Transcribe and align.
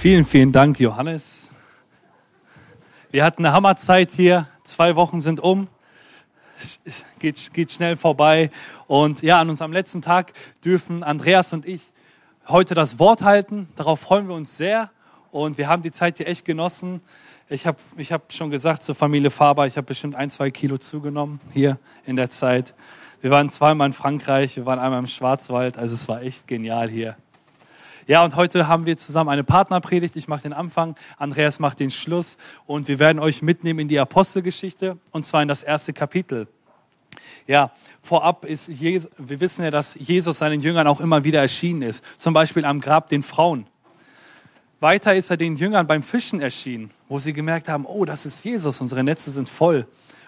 Vielen, 0.00 0.24
vielen 0.24 0.50
Dank, 0.50 0.80
Johannes. 0.80 1.50
Wir 3.10 3.22
hatten 3.22 3.44
eine 3.44 3.54
Hammerzeit 3.54 4.10
hier. 4.10 4.48
Zwei 4.64 4.96
Wochen 4.96 5.20
sind 5.20 5.40
um. 5.40 5.68
Geht, 7.18 7.52
geht 7.52 7.70
schnell 7.70 7.98
vorbei. 7.98 8.50
Und 8.86 9.20
ja, 9.20 9.38
an 9.38 9.50
unserem 9.50 9.74
letzten 9.74 10.00
Tag 10.00 10.32
dürfen 10.64 11.02
Andreas 11.02 11.52
und 11.52 11.66
ich 11.66 11.82
heute 12.48 12.74
das 12.74 12.98
Wort 12.98 13.20
halten. 13.20 13.68
Darauf 13.76 14.00
freuen 14.00 14.26
wir 14.26 14.34
uns 14.34 14.56
sehr. 14.56 14.90
Und 15.32 15.58
wir 15.58 15.68
haben 15.68 15.82
die 15.82 15.90
Zeit 15.90 16.16
hier 16.16 16.28
echt 16.28 16.46
genossen. 16.46 17.02
Ich 17.50 17.66
habe 17.66 17.76
ich 17.98 18.10
hab 18.10 18.32
schon 18.32 18.48
gesagt 18.50 18.82
zur 18.82 18.94
Familie 18.94 19.28
Faber, 19.28 19.66
ich 19.66 19.76
habe 19.76 19.88
bestimmt 19.88 20.16
ein, 20.16 20.30
zwei 20.30 20.50
Kilo 20.50 20.78
zugenommen 20.78 21.40
hier 21.52 21.78
in 22.06 22.16
der 22.16 22.30
Zeit. 22.30 22.74
Wir 23.20 23.30
waren 23.30 23.50
zweimal 23.50 23.88
in 23.88 23.92
Frankreich, 23.92 24.56
wir 24.56 24.64
waren 24.64 24.78
einmal 24.78 25.00
im 25.00 25.08
Schwarzwald. 25.08 25.76
Also 25.76 25.94
es 25.94 26.08
war 26.08 26.22
echt 26.22 26.46
genial 26.46 26.88
hier. 26.88 27.16
Ja, 28.10 28.24
und 28.24 28.34
heute 28.34 28.66
haben 28.66 28.86
wir 28.86 28.96
zusammen 28.96 29.30
eine 29.30 29.44
Partnerpredigt. 29.44 30.16
Ich 30.16 30.26
mache 30.26 30.42
den 30.42 30.52
Anfang, 30.52 30.96
Andreas 31.16 31.60
macht 31.60 31.78
den 31.78 31.92
Schluss 31.92 32.38
und 32.66 32.88
wir 32.88 32.98
werden 32.98 33.20
euch 33.20 33.40
mitnehmen 33.40 33.78
in 33.78 33.86
die 33.86 34.00
Apostelgeschichte 34.00 34.98
und 35.12 35.24
zwar 35.24 35.42
in 35.42 35.46
das 35.46 35.62
erste 35.62 35.92
Kapitel. 35.92 36.48
Ja, 37.46 37.70
vorab 38.02 38.44
ist, 38.44 38.66
Jesus, 38.66 39.08
wir 39.16 39.38
wissen 39.38 39.62
ja, 39.62 39.70
dass 39.70 39.94
Jesus 39.94 40.38
seinen 40.38 40.58
Jüngern 40.58 40.88
auch 40.88 41.00
immer 41.00 41.22
wieder 41.22 41.40
erschienen 41.40 41.82
ist. 41.82 42.04
Zum 42.18 42.34
Beispiel 42.34 42.64
am 42.64 42.80
Grab 42.80 43.08
den 43.10 43.22
Frauen. 43.22 43.64
Weiter 44.80 45.14
ist 45.14 45.30
er 45.30 45.36
den 45.36 45.54
Jüngern 45.54 45.86
beim 45.86 46.02
Fischen 46.02 46.40
erschienen, 46.40 46.90
wo 47.08 47.20
sie 47.20 47.32
gemerkt 47.32 47.68
haben, 47.68 47.86
oh, 47.86 48.04
das 48.04 48.26
ist 48.26 48.44
Jesus, 48.44 48.80
unsere 48.80 49.04
Netze 49.04 49.30
sind 49.30 49.48
voll. 49.48 49.86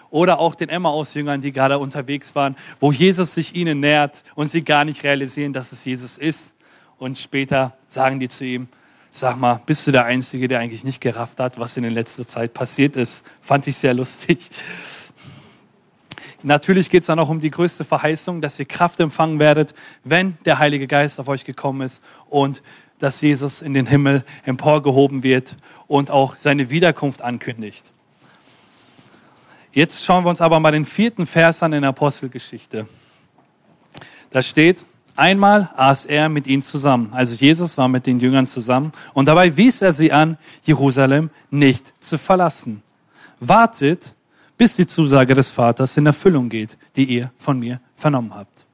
Oder 0.09 0.39
auch 0.39 0.55
den 0.55 0.69
Emmaus-Jüngern, 0.69 1.41
die 1.41 1.51
gerade 1.51 1.77
unterwegs 1.77 2.33
waren, 2.33 2.55
wo 2.79 2.93
Jesus 2.93 3.33
sich 3.33 3.55
ihnen 3.55 3.81
nähert 3.81 4.23
und 4.35 4.49
sie 4.49 4.63
gar 4.63 4.85
nicht 4.85 5.03
realisieren, 5.03 5.51
dass 5.51 5.73
es 5.73 5.83
Jesus 5.83 6.17
ist. 6.17 6.52
Und 7.03 7.17
später 7.17 7.75
sagen 7.85 8.21
die 8.21 8.29
zu 8.29 8.45
ihm, 8.45 8.69
sag 9.09 9.37
mal, 9.37 9.59
bist 9.65 9.85
du 9.85 9.91
der 9.91 10.05
Einzige, 10.05 10.47
der 10.47 10.59
eigentlich 10.59 10.85
nicht 10.85 11.01
gerafft 11.01 11.41
hat, 11.41 11.59
was 11.59 11.75
in 11.75 11.83
der 11.83 11.91
letzten 11.91 12.25
Zeit 12.25 12.53
passiert 12.53 12.95
ist? 12.95 13.25
Fand 13.41 13.67
ich 13.67 13.75
sehr 13.75 13.93
lustig. 13.93 14.49
Natürlich 16.43 16.89
geht 16.89 17.01
es 17.01 17.07
dann 17.07 17.19
auch 17.19 17.27
um 17.27 17.41
die 17.41 17.51
größte 17.51 17.83
Verheißung, 17.83 18.39
dass 18.39 18.57
ihr 18.57 18.63
Kraft 18.63 19.01
empfangen 19.01 19.39
werdet, 19.39 19.75
wenn 20.05 20.37
der 20.45 20.59
Heilige 20.59 20.87
Geist 20.87 21.19
auf 21.19 21.27
euch 21.27 21.43
gekommen 21.43 21.81
ist 21.81 22.01
und 22.29 22.63
dass 22.99 23.19
Jesus 23.19 23.61
in 23.61 23.73
den 23.73 23.87
Himmel 23.87 24.23
emporgehoben 24.45 25.23
wird 25.23 25.57
und 25.87 26.09
auch 26.09 26.37
seine 26.37 26.69
Wiederkunft 26.69 27.21
ankündigt. 27.21 27.91
Jetzt 29.73 30.05
schauen 30.05 30.23
wir 30.23 30.29
uns 30.29 30.39
aber 30.39 30.61
mal 30.61 30.71
den 30.71 30.85
vierten 30.85 31.25
Vers 31.25 31.63
an 31.63 31.73
in 31.73 31.81
der 31.81 31.89
Apostelgeschichte. 31.89 32.87
Da 34.29 34.41
steht, 34.41 34.85
Einmal 35.15 35.69
aß 35.75 36.05
er 36.05 36.27
mit 36.27 36.47
ihnen 36.47 36.63
zusammen. 36.63 37.09
Also 37.11 37.35
Jesus 37.35 37.77
war 37.77 37.87
mit 37.87 38.07
den 38.07 38.19
Jüngern 38.19 38.47
zusammen 38.47 38.91
und 39.13 39.27
dabei 39.27 39.55
wies 39.55 39.81
er 39.81 39.93
sie 39.93 40.11
an, 40.11 40.37
Jerusalem 40.63 41.29
nicht 41.51 41.93
zu 42.01 42.17
verlassen. 42.17 42.81
Wartet, 43.39 44.15
bis 44.57 44.75
die 44.75 44.87
Zusage 44.87 45.35
des 45.35 45.51
Vaters 45.51 45.97
in 45.97 46.05
Erfüllung 46.05 46.49
geht, 46.49 46.77
die 46.95 47.05
ihr 47.05 47.31
von 47.37 47.59
mir 47.59 47.79
vernommen 47.95 48.33
habt. 48.33 48.65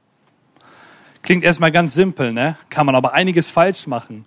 Klingt 1.22 1.44
erstmal 1.44 1.72
ganz 1.72 1.92
simpel, 1.92 2.32
ne? 2.32 2.56
Kann 2.70 2.86
man 2.86 2.94
aber 2.94 3.12
einiges 3.12 3.50
falsch 3.50 3.86
machen. 3.86 4.24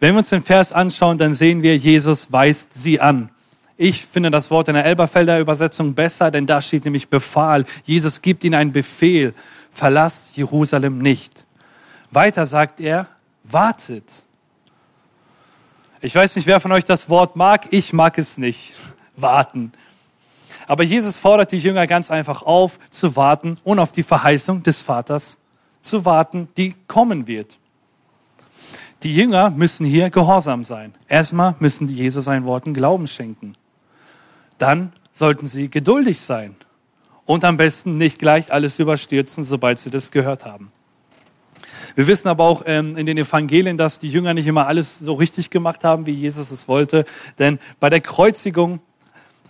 Wenn 0.00 0.14
wir 0.14 0.20
uns 0.20 0.30
den 0.30 0.42
Vers 0.42 0.72
anschauen, 0.72 1.18
dann 1.18 1.34
sehen 1.34 1.62
wir, 1.62 1.76
Jesus 1.76 2.32
weist 2.32 2.72
sie 2.72 3.00
an. 3.00 3.30
Ich 3.76 4.04
finde 4.04 4.30
das 4.30 4.50
Wort 4.50 4.68
in 4.68 4.74
der 4.74 4.84
Elberfelder 4.84 5.38
Übersetzung 5.38 5.94
besser, 5.94 6.30
denn 6.30 6.46
da 6.46 6.60
steht 6.60 6.84
nämlich 6.84 7.08
Befahl. 7.08 7.64
Jesus 7.84 8.22
gibt 8.22 8.42
ihnen 8.44 8.54
einen 8.54 8.72
Befehl 8.72 9.34
verlasst 9.78 10.36
Jerusalem 10.36 10.98
nicht. 10.98 11.44
Weiter 12.10 12.46
sagt 12.46 12.80
er, 12.80 13.06
wartet. 13.44 14.24
Ich 16.00 16.14
weiß 16.14 16.36
nicht, 16.36 16.46
wer 16.46 16.60
von 16.60 16.72
euch 16.72 16.84
das 16.84 17.08
Wort 17.08 17.36
mag. 17.36 17.68
Ich 17.70 17.92
mag 17.92 18.18
es 18.18 18.38
nicht. 18.38 18.74
Warten. 19.16 19.72
Aber 20.66 20.82
Jesus 20.82 21.18
fordert 21.18 21.52
die 21.52 21.58
Jünger 21.58 21.86
ganz 21.86 22.10
einfach 22.10 22.42
auf, 22.42 22.78
zu 22.90 23.16
warten 23.16 23.56
und 23.64 23.78
auf 23.78 23.90
die 23.90 24.02
Verheißung 24.02 24.62
des 24.62 24.82
Vaters 24.82 25.38
zu 25.80 26.04
warten, 26.04 26.48
die 26.56 26.74
kommen 26.86 27.26
wird. 27.26 27.56
Die 29.02 29.14
Jünger 29.14 29.50
müssen 29.50 29.86
hier 29.86 30.10
gehorsam 30.10 30.62
sein. 30.64 30.92
Erstmal 31.08 31.54
müssen 31.58 31.86
die 31.86 31.94
Jesus 31.94 32.24
seinen 32.24 32.44
Worten 32.44 32.74
Glauben 32.74 33.06
schenken. 33.06 33.54
Dann 34.58 34.92
sollten 35.12 35.48
sie 35.48 35.68
geduldig 35.68 36.20
sein 36.20 36.54
und 37.28 37.44
am 37.44 37.58
besten 37.58 37.98
nicht 37.98 38.18
gleich 38.18 38.54
alles 38.54 38.78
überstürzen, 38.78 39.44
sobald 39.44 39.78
sie 39.78 39.90
das 39.90 40.10
gehört 40.10 40.46
haben. 40.46 40.72
Wir 41.94 42.06
wissen 42.06 42.26
aber 42.28 42.44
auch 42.44 42.62
ähm, 42.64 42.96
in 42.96 43.04
den 43.04 43.18
Evangelien, 43.18 43.76
dass 43.76 43.98
die 43.98 44.08
Jünger 44.08 44.32
nicht 44.32 44.46
immer 44.46 44.66
alles 44.66 44.98
so 44.98 45.12
richtig 45.12 45.50
gemacht 45.50 45.84
haben, 45.84 46.06
wie 46.06 46.12
Jesus 46.12 46.50
es 46.50 46.68
wollte. 46.68 47.04
Denn 47.38 47.58
bei 47.80 47.90
der 47.90 48.00
Kreuzigung, 48.00 48.80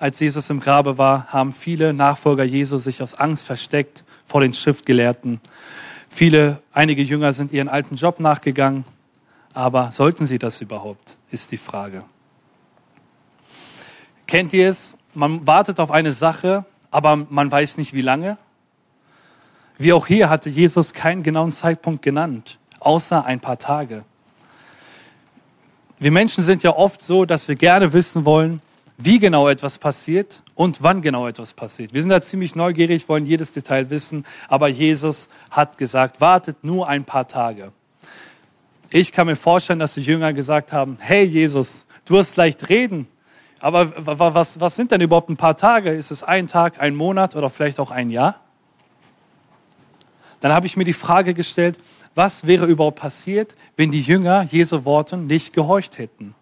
als 0.00 0.18
Jesus 0.18 0.50
im 0.50 0.58
Grabe 0.58 0.98
war, 0.98 1.28
haben 1.28 1.52
viele 1.52 1.94
Nachfolger 1.94 2.42
Jesus 2.42 2.82
sich 2.82 3.00
aus 3.00 3.14
Angst 3.14 3.46
versteckt 3.46 4.02
vor 4.26 4.40
den 4.40 4.54
Schriftgelehrten. 4.54 5.40
Viele, 6.08 6.60
einige 6.72 7.02
Jünger 7.02 7.32
sind 7.32 7.52
ihren 7.52 7.68
alten 7.68 7.94
Job 7.94 8.18
nachgegangen. 8.18 8.82
Aber 9.54 9.92
sollten 9.92 10.26
sie 10.26 10.40
das 10.40 10.60
überhaupt, 10.60 11.16
ist 11.30 11.52
die 11.52 11.56
Frage. 11.56 12.04
Kennt 14.26 14.52
ihr 14.52 14.68
es? 14.68 14.96
Man 15.14 15.46
wartet 15.46 15.78
auf 15.78 15.92
eine 15.92 16.12
Sache, 16.12 16.64
aber 16.90 17.16
man 17.16 17.50
weiß 17.50 17.76
nicht 17.76 17.92
wie 17.94 18.02
lange. 18.02 18.38
Wie 19.78 19.92
auch 19.92 20.06
hier 20.06 20.28
hatte 20.28 20.50
Jesus 20.50 20.92
keinen 20.92 21.22
genauen 21.22 21.52
Zeitpunkt 21.52 22.02
genannt, 22.02 22.58
außer 22.80 23.24
ein 23.24 23.40
paar 23.40 23.58
Tage. 23.58 24.04
Wir 25.98 26.10
Menschen 26.10 26.44
sind 26.44 26.62
ja 26.62 26.76
oft 26.76 27.02
so, 27.02 27.24
dass 27.24 27.48
wir 27.48 27.56
gerne 27.56 27.92
wissen 27.92 28.24
wollen, 28.24 28.60
wie 28.98 29.18
genau 29.20 29.48
etwas 29.48 29.78
passiert 29.78 30.42
und 30.56 30.82
wann 30.82 31.02
genau 31.02 31.28
etwas 31.28 31.54
passiert. 31.54 31.94
Wir 31.94 32.02
sind 32.02 32.10
da 32.10 32.20
ziemlich 32.20 32.56
neugierig, 32.56 33.08
wollen 33.08 33.26
jedes 33.26 33.52
Detail 33.52 33.90
wissen, 33.90 34.24
aber 34.48 34.68
Jesus 34.68 35.28
hat 35.50 35.78
gesagt, 35.78 36.20
wartet 36.20 36.64
nur 36.64 36.88
ein 36.88 37.04
paar 37.04 37.28
Tage. 37.28 37.72
Ich 38.90 39.12
kann 39.12 39.26
mir 39.26 39.36
vorstellen, 39.36 39.78
dass 39.78 39.94
die 39.94 40.00
Jünger 40.00 40.32
gesagt 40.32 40.72
haben, 40.72 40.98
hey 41.00 41.24
Jesus, 41.24 41.86
du 42.06 42.14
wirst 42.14 42.36
leicht 42.36 42.68
reden, 42.68 43.06
aber 43.60 44.34
was, 44.34 44.60
was 44.60 44.76
sind 44.76 44.92
denn 44.92 45.00
überhaupt 45.00 45.30
ein 45.30 45.36
paar 45.36 45.56
Tage? 45.56 45.90
Ist 45.90 46.10
es 46.10 46.22
ein 46.22 46.46
Tag, 46.46 46.80
ein 46.80 46.94
Monat 46.94 47.34
oder 47.34 47.50
vielleicht 47.50 47.80
auch 47.80 47.90
ein 47.90 48.10
Jahr? 48.10 48.40
Dann 50.40 50.52
habe 50.52 50.66
ich 50.66 50.76
mir 50.76 50.84
die 50.84 50.92
Frage 50.92 51.34
gestellt, 51.34 51.78
was 52.14 52.46
wäre 52.46 52.66
überhaupt 52.66 53.00
passiert, 53.00 53.54
wenn 53.76 53.90
die 53.90 54.00
Jünger 54.00 54.42
Jesu 54.42 54.84
Worten 54.84 55.26
nicht 55.26 55.52
gehorcht 55.52 55.98
hätten? 55.98 56.34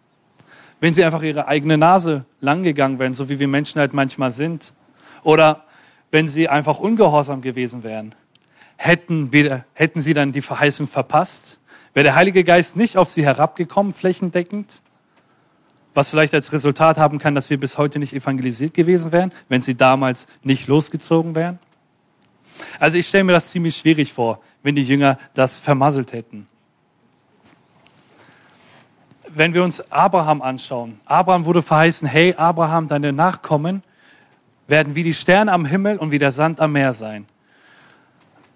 Wenn 0.81 0.93
sie 0.93 1.05
einfach 1.05 1.23
ihre 1.23 1.49
eigene 1.49 1.79
Nase 1.79 2.27
langgegangen 2.41 2.99
wären, 2.99 3.15
so 3.15 3.29
wie 3.29 3.39
wir 3.39 3.49
Menschen 3.49 3.81
halt 3.81 3.95
manchmal 3.95 4.33
sind. 4.33 4.75
Oder 5.23 5.65
wenn 6.11 6.27
sie 6.29 6.49
einfach 6.49 6.79
ungehorsam 6.79 7.41
gewesen 7.41 7.83
wären. 7.83 8.15
Hätten, 8.77 9.33
wir, 9.33 9.65
hätten 9.73 10.03
sie 10.03 10.13
dann 10.13 10.33
die 10.33 10.43
Verheißung 10.43 10.87
verpasst? 10.87 11.59
Wäre 11.95 12.05
der 12.05 12.15
Heilige 12.15 12.45
Geist 12.45 12.77
nicht 12.77 12.99
auf 12.99 13.09
sie 13.09 13.25
herabgekommen, 13.25 13.93
flächendeckend? 13.93 14.83
Was 15.97 16.11
vielleicht 16.11 16.35
als 16.35 16.53
Resultat 16.53 16.99
haben 16.99 17.19
kann, 17.19 17.35
dass 17.35 17.51
wir 17.51 17.59
bis 17.59 17.79
heute 17.79 17.99
nicht 17.99 18.13
evangelisiert 18.13 18.75
gewesen 18.75 19.13
wären, 19.13 19.33
wenn 19.49 19.63
sie 19.63 19.77
damals 19.77 20.27
nicht 20.43 20.69
losgezogen 20.69 21.35
wären? 21.35 21.59
Also 22.79 22.99
ich 22.99 23.07
stelle 23.07 23.25
mir 23.25 23.33
das 23.33 23.51
ziemlich 23.51 23.77
schwierig 23.77 24.13
vor, 24.13 24.41
wenn 24.63 24.75
die 24.75 24.83
Jünger 24.83 25.19
das 25.35 25.59
vermasselt 25.59 26.13
hätten. 26.13 26.47
Wenn 29.29 29.53
wir 29.55 29.65
uns 29.65 29.81
Abraham 29.91 30.41
anschauen, 30.41 30.99
Abraham 31.05 31.45
wurde 31.45 31.63
verheißen, 31.63 32.09
hey 32.09 32.35
Abraham, 32.37 32.89
deine 32.89 33.13
Nachkommen 33.13 33.83
werden 34.69 34.95
wie 34.95 35.03
die 35.03 35.15
Sterne 35.15 35.53
am 35.53 35.65
Himmel 35.65 35.99
und 35.99 36.11
wie 36.11 36.19
der 36.19 36.33
Sand 36.33 36.61
am 36.61 36.73
Meer 36.73 36.93
sein. 36.93 37.27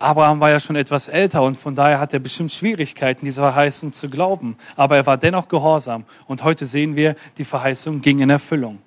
Abraham 0.00 0.40
war 0.40 0.48
ja 0.50 0.58
schon 0.58 0.76
etwas 0.76 1.08
älter 1.08 1.42
und 1.42 1.56
von 1.56 1.74
daher 1.74 2.00
hat 2.00 2.14
er 2.14 2.20
bestimmt 2.20 2.50
Schwierigkeiten, 2.50 3.24
diese 3.24 3.42
Verheißung 3.42 3.92
zu 3.92 4.08
glauben. 4.08 4.56
Aber 4.74 4.96
er 4.96 5.06
war 5.06 5.18
dennoch 5.18 5.46
gehorsam. 5.46 6.04
Und 6.26 6.42
heute 6.42 6.64
sehen 6.64 6.96
wir, 6.96 7.14
die 7.36 7.44
Verheißung 7.44 8.00
ging 8.00 8.20
in 8.20 8.30
Erfüllung. 8.30 8.78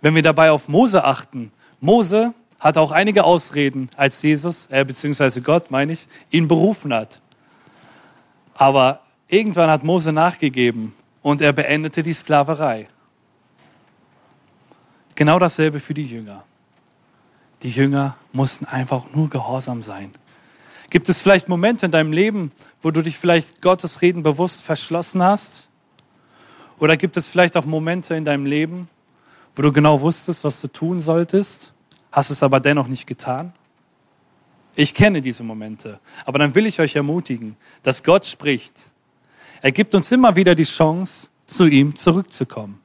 Wenn 0.00 0.14
wir 0.14 0.22
dabei 0.22 0.50
auf 0.52 0.68
Mose 0.68 1.04
achten, 1.04 1.52
Mose 1.80 2.32
hatte 2.58 2.80
auch 2.80 2.92
einige 2.92 3.24
Ausreden, 3.24 3.90
als 3.94 4.22
Jesus, 4.22 4.66
äh, 4.70 4.84
beziehungsweise 4.86 5.42
Gott, 5.42 5.70
meine 5.70 5.92
ich, 5.92 6.08
ihn 6.30 6.48
berufen 6.48 6.94
hat. 6.94 7.18
Aber 8.54 9.00
irgendwann 9.28 9.70
hat 9.70 9.84
Mose 9.84 10.12
nachgegeben 10.12 10.94
und 11.20 11.42
er 11.42 11.52
beendete 11.52 12.02
die 12.02 12.14
Sklaverei. 12.14 12.88
Genau 15.14 15.38
dasselbe 15.38 15.78
für 15.78 15.92
die 15.92 16.04
Jünger. 16.04 16.44
Die 17.62 17.70
Jünger 17.70 18.16
mussten 18.32 18.64
einfach 18.64 19.12
nur 19.12 19.28
gehorsam 19.28 19.82
sein. 19.82 20.12
Gibt 20.90 21.08
es 21.08 21.20
vielleicht 21.20 21.48
Momente 21.48 21.86
in 21.86 21.92
deinem 21.92 22.12
Leben, 22.12 22.52
wo 22.80 22.90
du 22.90 23.02
dich 23.02 23.16
vielleicht 23.16 23.62
Gottes 23.62 24.02
Reden 24.02 24.22
bewusst 24.22 24.62
verschlossen 24.62 25.22
hast? 25.22 25.68
Oder 26.78 26.96
gibt 26.96 27.16
es 27.16 27.28
vielleicht 27.28 27.56
auch 27.56 27.64
Momente 27.64 28.14
in 28.14 28.24
deinem 28.24 28.46
Leben, 28.46 28.88
wo 29.54 29.62
du 29.62 29.72
genau 29.72 30.00
wusstest, 30.00 30.42
was 30.44 30.60
du 30.60 30.68
tun 30.68 31.00
solltest, 31.00 31.72
hast 32.10 32.30
es 32.30 32.42
aber 32.42 32.58
dennoch 32.60 32.88
nicht 32.88 33.06
getan? 33.06 33.52
Ich 34.74 34.94
kenne 34.94 35.20
diese 35.20 35.42
Momente. 35.42 36.00
Aber 36.24 36.38
dann 36.38 36.54
will 36.54 36.66
ich 36.66 36.80
euch 36.80 36.96
ermutigen, 36.96 37.56
dass 37.82 38.02
Gott 38.02 38.24
spricht. 38.24 38.72
Er 39.62 39.72
gibt 39.72 39.94
uns 39.94 40.10
immer 40.10 40.36
wieder 40.36 40.54
die 40.54 40.64
Chance, 40.64 41.28
zu 41.46 41.66
ihm 41.66 41.96
zurückzukommen. 41.96 42.80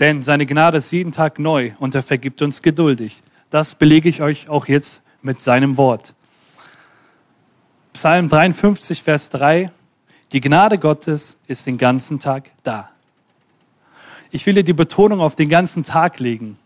Denn 0.00 0.22
seine 0.22 0.46
Gnade 0.46 0.78
ist 0.78 0.90
jeden 0.90 1.12
Tag 1.12 1.38
neu 1.38 1.72
und 1.78 1.94
er 1.94 2.02
vergibt 2.02 2.42
uns 2.42 2.62
geduldig. 2.62 3.20
Das 3.54 3.76
belege 3.76 4.08
ich 4.08 4.20
euch 4.20 4.48
auch 4.48 4.66
jetzt 4.66 5.00
mit 5.22 5.40
seinem 5.40 5.76
Wort. 5.76 6.16
Psalm 7.92 8.28
53, 8.28 9.04
Vers 9.04 9.28
3. 9.28 9.70
Die 10.32 10.40
Gnade 10.40 10.76
Gottes 10.76 11.36
ist 11.46 11.64
den 11.64 11.78
ganzen 11.78 12.18
Tag 12.18 12.50
da. 12.64 12.90
Ich 14.32 14.44
will 14.44 14.54
dir 14.54 14.64
die 14.64 14.72
Betonung 14.72 15.20
auf 15.20 15.36
den 15.36 15.48
ganzen 15.48 15.84
Tag 15.84 16.18
legen. 16.18 16.58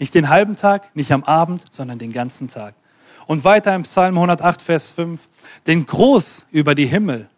Nicht 0.00 0.16
den 0.16 0.30
halben 0.30 0.56
Tag, 0.56 0.96
nicht 0.96 1.12
am 1.12 1.22
Abend, 1.22 1.64
sondern 1.70 2.00
den 2.00 2.12
ganzen 2.12 2.48
Tag. 2.48 2.74
Und 3.28 3.44
weiter 3.44 3.72
im 3.76 3.84
Psalm 3.84 4.16
108, 4.16 4.62
Vers 4.62 4.90
5. 4.90 5.28
Denn 5.68 5.86
groß 5.86 6.46
über 6.50 6.74
die 6.74 6.86
Himmel 6.86 7.28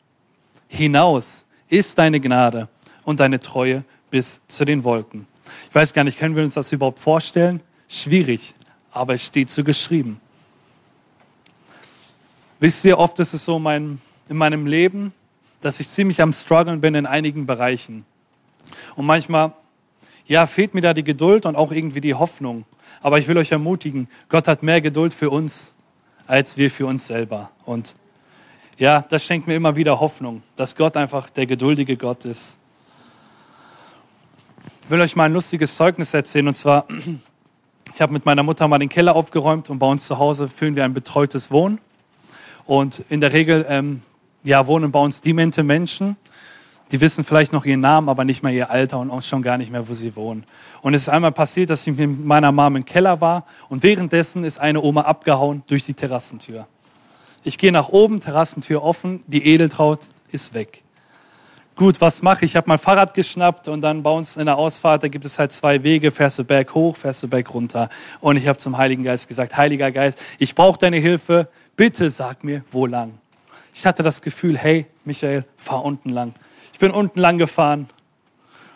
hinaus 0.67 1.45
ist 1.69 1.99
deine 1.99 2.21
Gnade 2.21 2.71
und 3.05 3.21
deine 3.21 3.39
Treue 3.39 3.85
bis 4.11 4.41
zu 4.49 4.65
den 4.65 4.83
Wolken. 4.83 5.27
Ich 5.69 5.75
weiß 5.75 5.93
gar 5.93 6.05
nicht, 6.05 6.19
können 6.19 6.37
wir 6.37 6.43
uns 6.43 6.55
das 6.55 6.73
überhaupt 6.73 7.01
vorstellen? 7.01 7.63
Schwierig, 7.87 8.55
aber 8.95 9.15
es 9.15 9.27
steht 9.27 9.51
so 9.51 9.63
geschrieben. 9.65 10.21
Wisst 12.61 12.85
ihr, 12.85 12.99
oft 12.99 13.19
ist 13.19 13.35
es 13.35 13.45
so 13.45 13.57
in 13.57 13.99
meinem 14.31 14.67
Leben, 14.67 15.13
dass 15.61 15.81
ich 15.81 15.89
ziemlich 15.89 16.23
am 16.23 16.33
struggeln 16.33 16.81
bin 16.81 16.95
in 16.95 17.05
einigen 17.05 17.45
Bereichen. 17.45 18.07
Und 18.97 19.05
manchmal, 19.07 19.53
ja, 20.27 20.47
fehlt 20.47 20.73
mir 20.73 20.81
da 20.81 20.95
die 20.95 21.05
Geduld 21.05 21.45
und 21.45 21.57
auch 21.57 21.73
irgendwie 21.73 22.01
die 22.01 22.15
Hoffnung. 22.15 22.65
Aber 23.03 23.19
ich 23.19 23.29
will 23.29 23.37
euch 23.37 23.53
ermutigen, 23.53 24.09
Gott 24.29 24.49
hat 24.49 24.63
mehr 24.63 24.81
Geduld 24.81 25.13
für 25.13 25.29
uns, 25.29 25.75
als 26.27 26.57
wir 26.57 26.71
für 26.71 26.87
uns 26.87 27.07
selber. 27.07 27.51
Und 27.65 27.95
ja, 28.79 29.05
das 29.09 29.25
schenkt 29.25 29.47
mir 29.47 29.57
immer 29.57 29.77
wieder 29.77 30.01
Hoffnung, 30.01 30.43
dass 30.57 30.75
Gott 30.75 30.97
einfach 30.97 31.29
der 31.31 31.47
geduldige 31.47 31.97
Gott 31.97 32.25
ist. 32.25 32.57
Ich 34.85 34.91
will 34.91 35.01
euch 35.01 35.17
mal 35.17 35.25
ein 35.25 35.33
lustiges 35.33 35.77
Zeugnis 35.77 36.15
erzählen. 36.15 36.49
Und 36.49 36.57
zwar, 36.57 36.87
ich 37.95 38.01
habe 38.01 38.13
mit 38.13 38.27
meiner 38.27 38.43
Mutter 38.43 38.67
mal 38.67 38.79
den 38.79 38.89
Keller 38.89 39.15
aufgeräumt 39.15 39.71
und 39.71 39.79
bei 39.79 39.87
uns 39.87 40.09
zu 40.09 40.19
Hause 40.19 40.49
führen 40.49 40.75
wir 40.75 40.85
ein 40.85 40.95
betreutes 40.95 41.53
Wohnen. 41.53 41.79
Und 42.67 43.05
in 43.09 43.21
der 43.21 43.33
Regel 43.33 43.65
ähm, 43.69 44.03
ja, 44.43 44.67
wohnen 44.67 44.91
bei 44.91 44.99
uns 44.99 45.21
demente 45.21 45.63
Menschen. 45.63 46.17
Die 46.91 47.01
wissen 47.01 47.23
vielleicht 47.23 47.53
noch 47.53 47.65
ihren 47.65 47.81
Namen, 47.81 48.09
aber 48.09 48.25
nicht 48.25 48.43
mehr 48.43 48.53
ihr 48.53 48.69
Alter 48.69 48.99
und 48.99 49.11
auch 49.11 49.23
schon 49.23 49.43
gar 49.43 49.59
nicht 49.59 49.71
mehr, 49.71 49.89
wo 49.89 49.93
sie 49.93 50.17
wohnen. 50.17 50.45
Und 50.83 50.95
es 50.95 51.03
ist 51.03 51.09
einmal 51.09 51.31
passiert, 51.31 51.71
dass 51.71 51.87
ich 51.87 51.97
mit 51.97 52.25
meiner 52.25 52.51
Mom 52.51 52.77
im 52.77 52.85
Keller 52.85 53.21
war 53.21 53.45
und 53.69 53.85
währenddessen 53.85 54.43
ist 54.43 54.59
eine 54.59 54.83
Oma 54.83 55.03
abgehauen 55.03 55.63
durch 55.69 55.85
die 55.85 55.95
Terrassentür. 55.95 56.67
Ich 57.45 57.59
gehe 57.59 57.71
nach 57.71 57.91
oben, 57.91 58.19
Terrassentür 58.19 58.83
offen, 58.83 59.23
die 59.29 59.47
Edeltraut 59.47 60.01
ist 60.33 60.53
weg. 60.53 60.84
Gut, 61.77 62.01
was 62.01 62.23
mache 62.23 62.45
ich? 62.45 62.53
Ich 62.53 62.57
habe 62.57 62.69
mein 62.69 62.79
Fahrrad 62.79 63.15
geschnappt 63.15 63.67
und 63.67 63.81
dann 63.81 64.05
bei 64.05 64.11
uns 64.11 64.37
in 64.37 64.47
der 64.47 64.57
Ausfahrt, 64.57 65.03
da 65.03 65.09
gibt 65.09 65.25
es 65.25 65.41
halt 65.41 65.51
zwei 65.51 65.83
Wege, 65.83 66.13
fährst 66.13 66.39
du 66.39 66.45
berg 66.45 66.73
hoch, 66.73 66.97
fährst 66.97 67.25
du 67.25 67.29
berg 67.29 67.53
runter. 67.53 67.89
Und 68.21 68.37
ich 68.37 68.47
habe 68.47 68.59
zum 68.59 68.79
Heiligen 68.79 69.03
Geist 69.03 69.27
gesagt, 69.27 69.57
Heiliger 69.57 69.91
Geist, 69.91 70.23
ich 70.39 70.55
brauche 70.55 70.79
deine 70.79 70.99
Hilfe, 70.99 71.49
bitte 71.75 72.11
sag 72.11 72.45
mir, 72.45 72.63
wo 72.71 72.87
lang. 72.87 73.19
Ich 73.75 73.85
hatte 73.87 74.05
das 74.05 74.23
Gefühl, 74.23 74.57
hey, 74.57 74.87
Michael, 75.05 75.45
fahr 75.57 75.85
unten 75.85 76.11
lang. 76.11 76.33
Ich 76.73 76.79
bin 76.79 76.93
unten 76.93 77.19
lang 77.19 77.39
gefahren. 77.39 77.89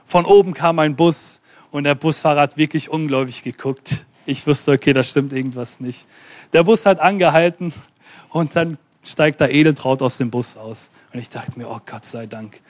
Von 0.05 0.25
oben 0.25 0.53
kam 0.53 0.81
ein 0.81 0.97
Bus 0.97 1.39
und 1.71 1.85
der 1.85 1.95
Busfahrer 1.95 2.41
hat 2.41 2.57
wirklich 2.57 2.91
ungläubig 2.91 3.43
geguckt. 3.43 4.05
Ich 4.27 4.45
wusste, 4.45 4.73
okay, 4.73 4.93
da 4.93 5.05
stimmt 5.05 5.33
irgendwas 5.33 5.79
nicht. 5.79 6.05
Der 6.53 6.65
Bus 6.65 6.85
hat 6.85 6.99
angehalten 6.99 7.73
und 8.31 8.57
dann 8.57 8.77
steigt 9.05 9.41
da 9.41 9.47
Edeltraut 9.47 10.03
aus 10.03 10.17
dem 10.17 10.31
Bus 10.31 10.57
aus. 10.57 10.91
Und 11.13 11.19
ich 11.19 11.31
dachte 11.31 11.59
mir, 11.59 11.69
oh 11.69 11.81
Gott 11.85 12.05
sei 12.05 12.27
Dank. 12.27 12.61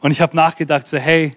Und 0.00 0.10
ich 0.10 0.20
habe 0.20 0.36
nachgedacht, 0.36 0.86
so 0.86 0.98
hey, 0.98 1.32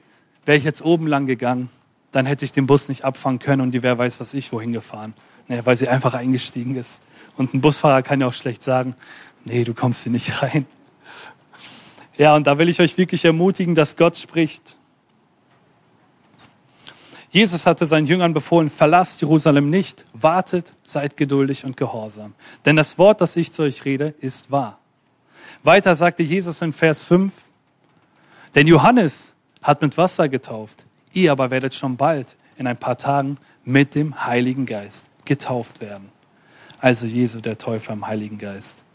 wäre 0.45 0.57
ich 0.57 0.63
jetzt 0.63 0.83
oben 0.83 1.07
lang 1.07 1.25
gegangen, 1.25 1.69
dann 2.11 2.25
hätte 2.25 2.45
ich 2.45 2.51
den 2.51 2.65
Bus 2.65 2.89
nicht 2.89 3.03
abfangen 3.03 3.39
können 3.39 3.61
und 3.61 3.71
die 3.71 3.83
wer 3.83 3.97
weiß 3.97 4.19
was 4.19 4.33
ich 4.33 4.51
wohin 4.51 4.71
gefahren. 4.71 5.13
Nee, 5.47 5.61
weil 5.63 5.77
sie 5.77 5.87
einfach 5.87 6.13
eingestiegen 6.13 6.75
ist. 6.75 7.01
Und 7.37 7.53
ein 7.53 7.61
Busfahrer 7.61 8.01
kann 8.01 8.21
ja 8.21 8.27
auch 8.27 8.33
schlecht 8.33 8.63
sagen, 8.63 8.95
nee, 9.43 9.63
du 9.63 9.73
kommst 9.73 10.03
hier 10.03 10.11
nicht 10.11 10.41
rein. 10.41 10.65
Ja, 12.17 12.35
und 12.35 12.47
da 12.47 12.57
will 12.57 12.69
ich 12.69 12.79
euch 12.79 12.97
wirklich 12.97 13.25
ermutigen, 13.25 13.75
dass 13.75 13.95
Gott 13.95 14.15
spricht. 14.15 14.77
Jesus 17.29 17.67
hatte 17.67 17.85
seinen 17.85 18.05
Jüngern 18.05 18.33
befohlen, 18.33 18.69
verlasst 18.69 19.19
Jerusalem 19.19 19.69
nicht, 19.69 20.05
wartet, 20.13 20.73
seid 20.83 21.17
geduldig 21.17 21.65
und 21.65 21.75
gehorsam. 21.75 22.33
Denn 22.63 22.77
das 22.77 22.97
Wort, 22.97 23.19
das 23.19 23.35
ich 23.35 23.51
zu 23.51 23.63
euch 23.63 23.83
rede, 23.83 24.15
ist 24.19 24.51
wahr. 24.51 24.79
Weiter 25.63 25.95
sagte 25.95 26.23
Jesus 26.23 26.61
in 26.61 26.73
Vers 26.73 27.03
5, 27.05 27.33
denn 28.55 28.67
Johannes 28.67 29.33
hat 29.63 29.81
mit 29.81 29.97
Wasser 29.97 30.29
getauft. 30.29 30.85
Ihr 31.13 31.31
aber 31.31 31.49
werdet 31.49 31.73
schon 31.73 31.97
bald, 31.97 32.35
in 32.57 32.67
ein 32.67 32.77
paar 32.77 32.97
Tagen, 32.97 33.37
mit 33.63 33.95
dem 33.95 34.25
Heiligen 34.25 34.65
Geist 34.65 35.09
getauft 35.25 35.81
werden. 35.81 36.09
Also 36.79 37.05
Jesu, 37.05 37.39
der 37.39 37.57
Täufer 37.57 37.93
im 37.93 38.05
Heiligen 38.07 38.37
Geist. 38.37 38.85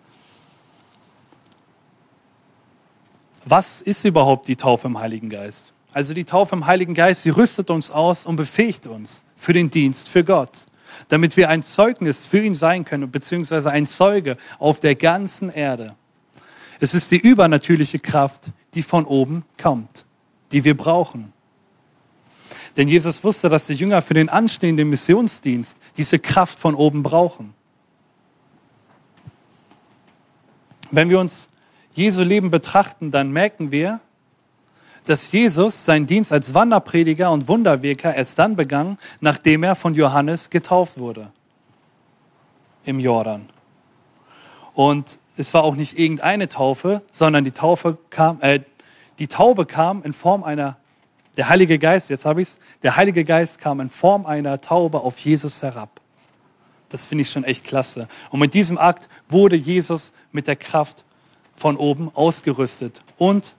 Was 3.44 3.82
ist 3.82 4.04
überhaupt 4.04 4.48
die 4.48 4.56
Taufe 4.56 4.86
im 4.86 4.98
Heiligen 4.98 5.28
Geist? 5.28 5.72
Also 5.92 6.14
die 6.14 6.24
Taufe 6.24 6.54
im 6.54 6.66
Heiligen 6.66 6.94
Geist, 6.94 7.22
sie 7.22 7.30
rüstet 7.30 7.70
uns 7.70 7.90
aus 7.90 8.26
und 8.26 8.36
befähigt 8.36 8.86
uns 8.86 9.24
für 9.34 9.52
den 9.52 9.70
Dienst 9.70 10.08
für 10.08 10.22
Gott, 10.22 10.66
damit 11.08 11.36
wir 11.36 11.48
ein 11.48 11.62
Zeugnis 11.62 12.26
für 12.26 12.40
ihn 12.40 12.54
sein 12.54 12.84
können, 12.84 13.10
beziehungsweise 13.10 13.70
ein 13.70 13.86
Zeuge 13.86 14.36
auf 14.58 14.78
der 14.78 14.94
ganzen 14.94 15.50
Erde. 15.50 15.96
Es 16.80 16.94
ist 16.94 17.10
die 17.10 17.18
übernatürliche 17.18 17.98
Kraft, 17.98 18.50
die 18.74 18.82
von 18.82 19.04
oben 19.04 19.44
kommt, 19.60 20.06
die 20.50 20.64
wir 20.64 20.76
brauchen. 20.76 21.32
Denn 22.76 22.88
Jesus 22.88 23.22
wusste, 23.22 23.48
dass 23.48 23.66
die 23.66 23.74
Jünger 23.74 24.00
für 24.00 24.14
den 24.14 24.28
anstehenden 24.28 24.88
Missionsdienst 24.88 25.76
diese 25.96 26.18
Kraft 26.18 26.58
von 26.58 26.74
oben 26.74 27.02
brauchen. 27.02 27.54
Wenn 30.90 31.10
wir 31.10 31.20
uns 31.20 31.48
Jesu 31.92 32.22
Leben 32.22 32.50
betrachten, 32.50 33.10
dann 33.10 33.30
merken 33.30 33.70
wir, 33.70 34.00
dass 35.04 35.32
Jesus 35.32 35.84
seinen 35.84 36.06
Dienst 36.06 36.32
als 36.32 36.54
Wanderprediger 36.54 37.30
und 37.30 37.48
Wunderwirker 37.48 38.14
erst 38.14 38.38
dann 38.38 38.56
begann, 38.56 38.98
nachdem 39.20 39.62
er 39.62 39.74
von 39.74 39.94
Johannes 39.94 40.50
getauft 40.50 40.98
wurde 40.98 41.30
im 42.84 43.00
Jordan. 43.00 43.48
Und 44.74 45.18
es 45.36 45.54
war 45.54 45.64
auch 45.64 45.74
nicht 45.74 45.98
irgendeine 45.98 46.48
Taufe, 46.48 47.02
sondern 47.10 47.44
die 47.44 47.52
Taufe 47.52 47.98
kam, 48.10 48.40
äh, 48.40 48.60
die 49.18 49.28
Taube 49.28 49.66
kam 49.66 50.02
in 50.02 50.12
Form 50.12 50.44
einer, 50.44 50.76
der 51.36 51.48
Heilige 51.48 51.78
Geist, 51.78 52.10
jetzt 52.10 52.26
habe 52.26 52.42
ich 52.42 52.48
es, 52.48 52.58
der 52.82 52.96
Heilige 52.96 53.24
Geist 53.24 53.58
kam 53.58 53.80
in 53.80 53.88
Form 53.88 54.26
einer 54.26 54.60
Taube 54.60 55.00
auf 55.00 55.18
Jesus 55.18 55.62
herab. 55.62 56.00
Das 56.88 57.06
finde 57.06 57.22
ich 57.22 57.30
schon 57.30 57.44
echt 57.44 57.64
klasse. 57.64 58.08
Und 58.30 58.40
mit 58.40 58.52
diesem 58.52 58.76
Akt 58.76 59.08
wurde 59.28 59.56
Jesus 59.56 60.12
mit 60.32 60.46
der 60.48 60.56
Kraft 60.56 61.04
von 61.54 61.76
oben 61.76 62.10
ausgerüstet 62.14 63.00
und 63.16 63.54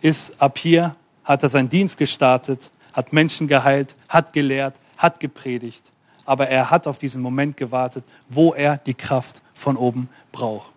ist 0.00 0.40
ab 0.42 0.58
hier, 0.58 0.96
hat 1.24 1.42
er 1.42 1.48
seinen 1.48 1.68
Dienst 1.68 1.96
gestartet, 1.96 2.70
hat 2.92 3.12
Menschen 3.12 3.48
geheilt, 3.48 3.96
hat 4.08 4.32
gelehrt, 4.32 4.74
hat 4.96 5.20
gepredigt. 5.20 5.92
Aber 6.24 6.48
er 6.48 6.70
hat 6.70 6.86
auf 6.86 6.98
diesen 6.98 7.22
Moment 7.22 7.56
gewartet, 7.56 8.04
wo 8.28 8.52
er 8.52 8.76
die 8.76 8.94
Kraft 8.94 9.42
von 9.54 9.76
oben 9.76 10.08
braucht. 10.30 10.72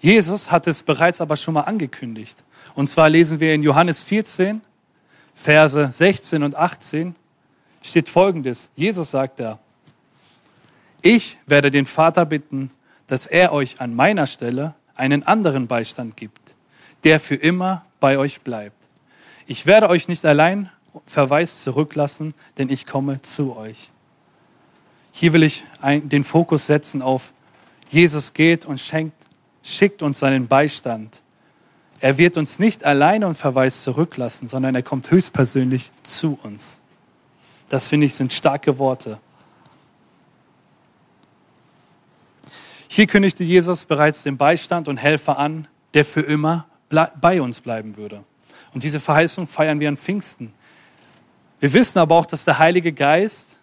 Jesus 0.00 0.50
hat 0.50 0.66
es 0.66 0.82
bereits 0.82 1.20
aber 1.20 1.36
schon 1.36 1.54
mal 1.54 1.62
angekündigt. 1.62 2.44
Und 2.74 2.88
zwar 2.88 3.08
lesen 3.08 3.40
wir 3.40 3.54
in 3.54 3.62
Johannes 3.62 4.04
14, 4.04 4.60
Verse 5.34 5.90
16 5.92 6.42
und 6.42 6.56
18, 6.56 7.14
steht 7.82 8.08
folgendes. 8.08 8.70
Jesus 8.74 9.10
sagt 9.10 9.40
da, 9.40 9.58
ich 11.02 11.38
werde 11.46 11.70
den 11.70 11.86
Vater 11.86 12.26
bitten, 12.26 12.70
dass 13.06 13.26
er 13.26 13.52
euch 13.52 13.80
an 13.80 13.94
meiner 13.94 14.26
Stelle 14.26 14.74
einen 14.94 15.24
anderen 15.24 15.66
Beistand 15.66 16.16
gibt, 16.16 16.54
der 17.04 17.20
für 17.20 17.36
immer 17.36 17.84
bei 18.00 18.18
euch 18.18 18.40
bleibt. 18.40 18.88
Ich 19.46 19.66
werde 19.66 19.88
euch 19.88 20.08
nicht 20.08 20.24
allein 20.24 20.70
verweist 21.06 21.62
zurücklassen, 21.62 22.34
denn 22.58 22.68
ich 22.68 22.86
komme 22.86 23.22
zu 23.22 23.56
euch. 23.56 23.90
Hier 25.12 25.32
will 25.32 25.42
ich 25.42 25.64
den 25.82 26.24
Fokus 26.24 26.66
setzen 26.66 27.02
auf 27.02 27.32
Jesus 27.88 28.34
geht 28.34 28.66
und 28.66 28.78
schenkt 28.78 29.17
schickt 29.68 30.02
uns 30.02 30.18
seinen 30.18 30.48
Beistand. 30.48 31.22
Er 32.00 32.16
wird 32.16 32.36
uns 32.36 32.58
nicht 32.58 32.84
alleine 32.84 33.26
und 33.26 33.34
verweist 33.34 33.82
zurücklassen, 33.82 34.48
sondern 34.48 34.74
er 34.74 34.82
kommt 34.82 35.10
höchstpersönlich 35.10 35.90
zu 36.02 36.38
uns. 36.42 36.80
Das 37.68 37.88
finde 37.88 38.06
ich 38.06 38.14
sind 38.14 38.32
starke 38.32 38.78
Worte. 38.78 39.18
Hier 42.88 43.06
kündigte 43.06 43.44
Jesus 43.44 43.84
bereits 43.84 44.22
den 44.22 44.38
Beistand 44.38 44.88
und 44.88 44.96
Helfer 44.96 45.38
an, 45.38 45.68
der 45.92 46.04
für 46.04 46.22
immer 46.22 46.66
bei 47.20 47.42
uns 47.42 47.60
bleiben 47.60 47.96
würde. 47.96 48.24
Und 48.72 48.82
diese 48.82 49.00
Verheißung 49.00 49.46
feiern 49.46 49.80
wir 49.80 49.88
an 49.88 49.96
Pfingsten. 49.96 50.52
Wir 51.60 51.72
wissen 51.74 51.98
aber 51.98 52.14
auch, 52.14 52.26
dass 52.26 52.44
der 52.44 52.58
Heilige 52.58 52.92
Geist 52.92 53.58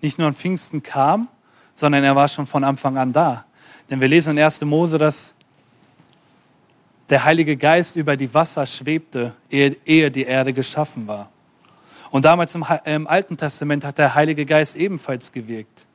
nicht 0.00 0.18
nur 0.18 0.28
an 0.28 0.34
Pfingsten 0.34 0.82
kam, 0.82 1.28
sondern 1.74 2.04
er 2.04 2.16
war 2.16 2.28
schon 2.28 2.46
von 2.46 2.64
Anfang 2.64 2.96
an 2.96 3.12
da. 3.12 3.44
Denn 3.90 4.00
wir 4.00 4.08
lesen 4.08 4.36
in 4.36 4.42
1. 4.42 4.62
Mose, 4.62 4.98
dass 4.98 5.34
der 7.08 7.24
Heilige 7.24 7.56
Geist 7.56 7.96
über 7.96 8.16
die 8.16 8.32
Wasser 8.32 8.66
schwebte, 8.66 9.34
ehe, 9.50 10.10
die 10.10 10.22
Erde 10.24 10.52
geschaffen 10.52 11.06
war. 11.06 11.30
Und 12.10 12.24
damals 12.24 12.54
im, 12.54 12.64
im 12.84 13.06
Alten 13.06 13.36
Testament 13.36 13.84
hat 13.84 13.98
der 13.98 14.14
Heilige 14.14 14.46
Geist 14.46 14.76
ebenfalls 14.76 15.32
gewirkt. 15.32 15.86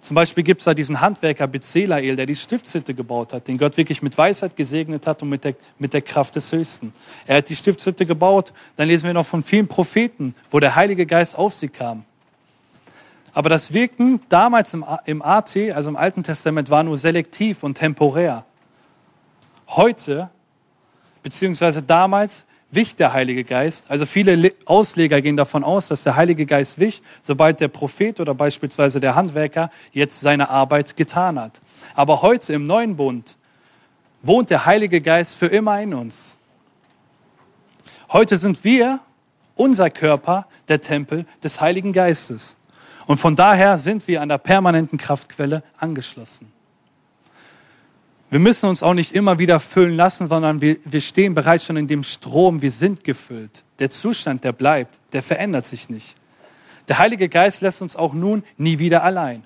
Zum 0.00 0.14
Beispiel 0.14 0.44
gibt 0.44 0.62
es 0.62 0.64
da 0.64 0.72
diesen 0.72 1.00
Handwerker 1.00 1.46
Bezelael, 1.46 2.16
der 2.16 2.24
die 2.24 2.34
Stiftshütte 2.34 2.94
gebaut 2.94 3.34
hat, 3.34 3.48
den 3.48 3.58
Gott 3.58 3.76
wirklich 3.76 4.00
mit 4.00 4.16
Weisheit 4.16 4.56
gesegnet 4.56 5.06
hat 5.06 5.22
und 5.22 5.28
mit 5.28 5.44
der, 5.44 5.54
mit 5.78 5.92
der 5.92 6.00
Kraft 6.00 6.36
des 6.36 6.50
Höchsten. 6.52 6.92
Er 7.26 7.38
hat 7.38 7.50
die 7.50 7.56
Stiftshütte 7.56 8.06
gebaut. 8.06 8.54
Dann 8.76 8.88
lesen 8.88 9.06
wir 9.06 9.14
noch 9.14 9.26
von 9.26 9.42
vielen 9.42 9.68
Propheten, 9.68 10.34
wo 10.50 10.58
der 10.58 10.74
Heilige 10.74 11.04
Geist 11.04 11.36
auf 11.36 11.52
sie 11.52 11.68
kam. 11.68 12.04
Aber 13.32 13.48
das 13.48 13.72
Wirken 13.72 14.20
damals 14.28 14.74
im, 14.74 14.84
im 15.04 15.22
AT, 15.22 15.56
also 15.74 15.90
im 15.90 15.96
Alten 15.96 16.22
Testament, 16.22 16.70
war 16.70 16.82
nur 16.82 16.96
selektiv 16.96 17.62
und 17.62 17.74
temporär. 17.74 18.44
Heute, 19.68 20.30
beziehungsweise 21.22 21.82
damals, 21.82 22.44
wich 22.70 22.96
der 22.96 23.12
Heilige 23.12 23.44
Geist. 23.44 23.90
Also 23.90 24.06
viele 24.06 24.52
Ausleger 24.64 25.20
gehen 25.20 25.36
davon 25.36 25.64
aus, 25.64 25.88
dass 25.88 26.04
der 26.04 26.16
Heilige 26.16 26.46
Geist 26.46 26.78
wich, 26.78 27.02
sobald 27.20 27.60
der 27.60 27.68
Prophet 27.68 28.20
oder 28.20 28.34
beispielsweise 28.34 29.00
der 29.00 29.16
Handwerker 29.16 29.70
jetzt 29.92 30.20
seine 30.20 30.50
Arbeit 30.50 30.96
getan 30.96 31.38
hat. 31.38 31.60
Aber 31.94 32.22
heute 32.22 32.52
im 32.52 32.64
neuen 32.64 32.96
Bund 32.96 33.36
wohnt 34.22 34.50
der 34.50 34.66
Heilige 34.66 35.00
Geist 35.00 35.36
für 35.36 35.46
immer 35.46 35.80
in 35.80 35.94
uns. 35.94 36.38
Heute 38.12 38.38
sind 38.38 38.64
wir, 38.64 39.00
unser 39.54 39.90
Körper, 39.90 40.46
der 40.68 40.80
Tempel 40.80 41.26
des 41.42 41.60
Heiligen 41.60 41.92
Geistes. 41.92 42.56
Und 43.10 43.16
von 43.16 43.34
daher 43.34 43.76
sind 43.76 44.06
wir 44.06 44.22
an 44.22 44.28
der 44.28 44.38
permanenten 44.38 44.96
Kraftquelle 44.96 45.64
angeschlossen. 45.76 46.52
Wir 48.30 48.38
müssen 48.38 48.68
uns 48.68 48.84
auch 48.84 48.94
nicht 48.94 49.16
immer 49.16 49.40
wieder 49.40 49.58
füllen 49.58 49.96
lassen, 49.96 50.28
sondern 50.28 50.60
wir, 50.60 50.76
wir 50.84 51.00
stehen 51.00 51.34
bereits 51.34 51.64
schon 51.64 51.76
in 51.76 51.88
dem 51.88 52.04
Strom, 52.04 52.62
wir 52.62 52.70
sind 52.70 53.02
gefüllt. 53.02 53.64
Der 53.80 53.90
Zustand, 53.90 54.44
der 54.44 54.52
bleibt, 54.52 55.00
der 55.12 55.24
verändert 55.24 55.66
sich 55.66 55.88
nicht. 55.88 56.14
Der 56.86 56.98
Heilige 56.98 57.28
Geist 57.28 57.62
lässt 57.62 57.82
uns 57.82 57.96
auch 57.96 58.14
nun 58.14 58.44
nie 58.58 58.78
wieder 58.78 59.02
allein. 59.02 59.42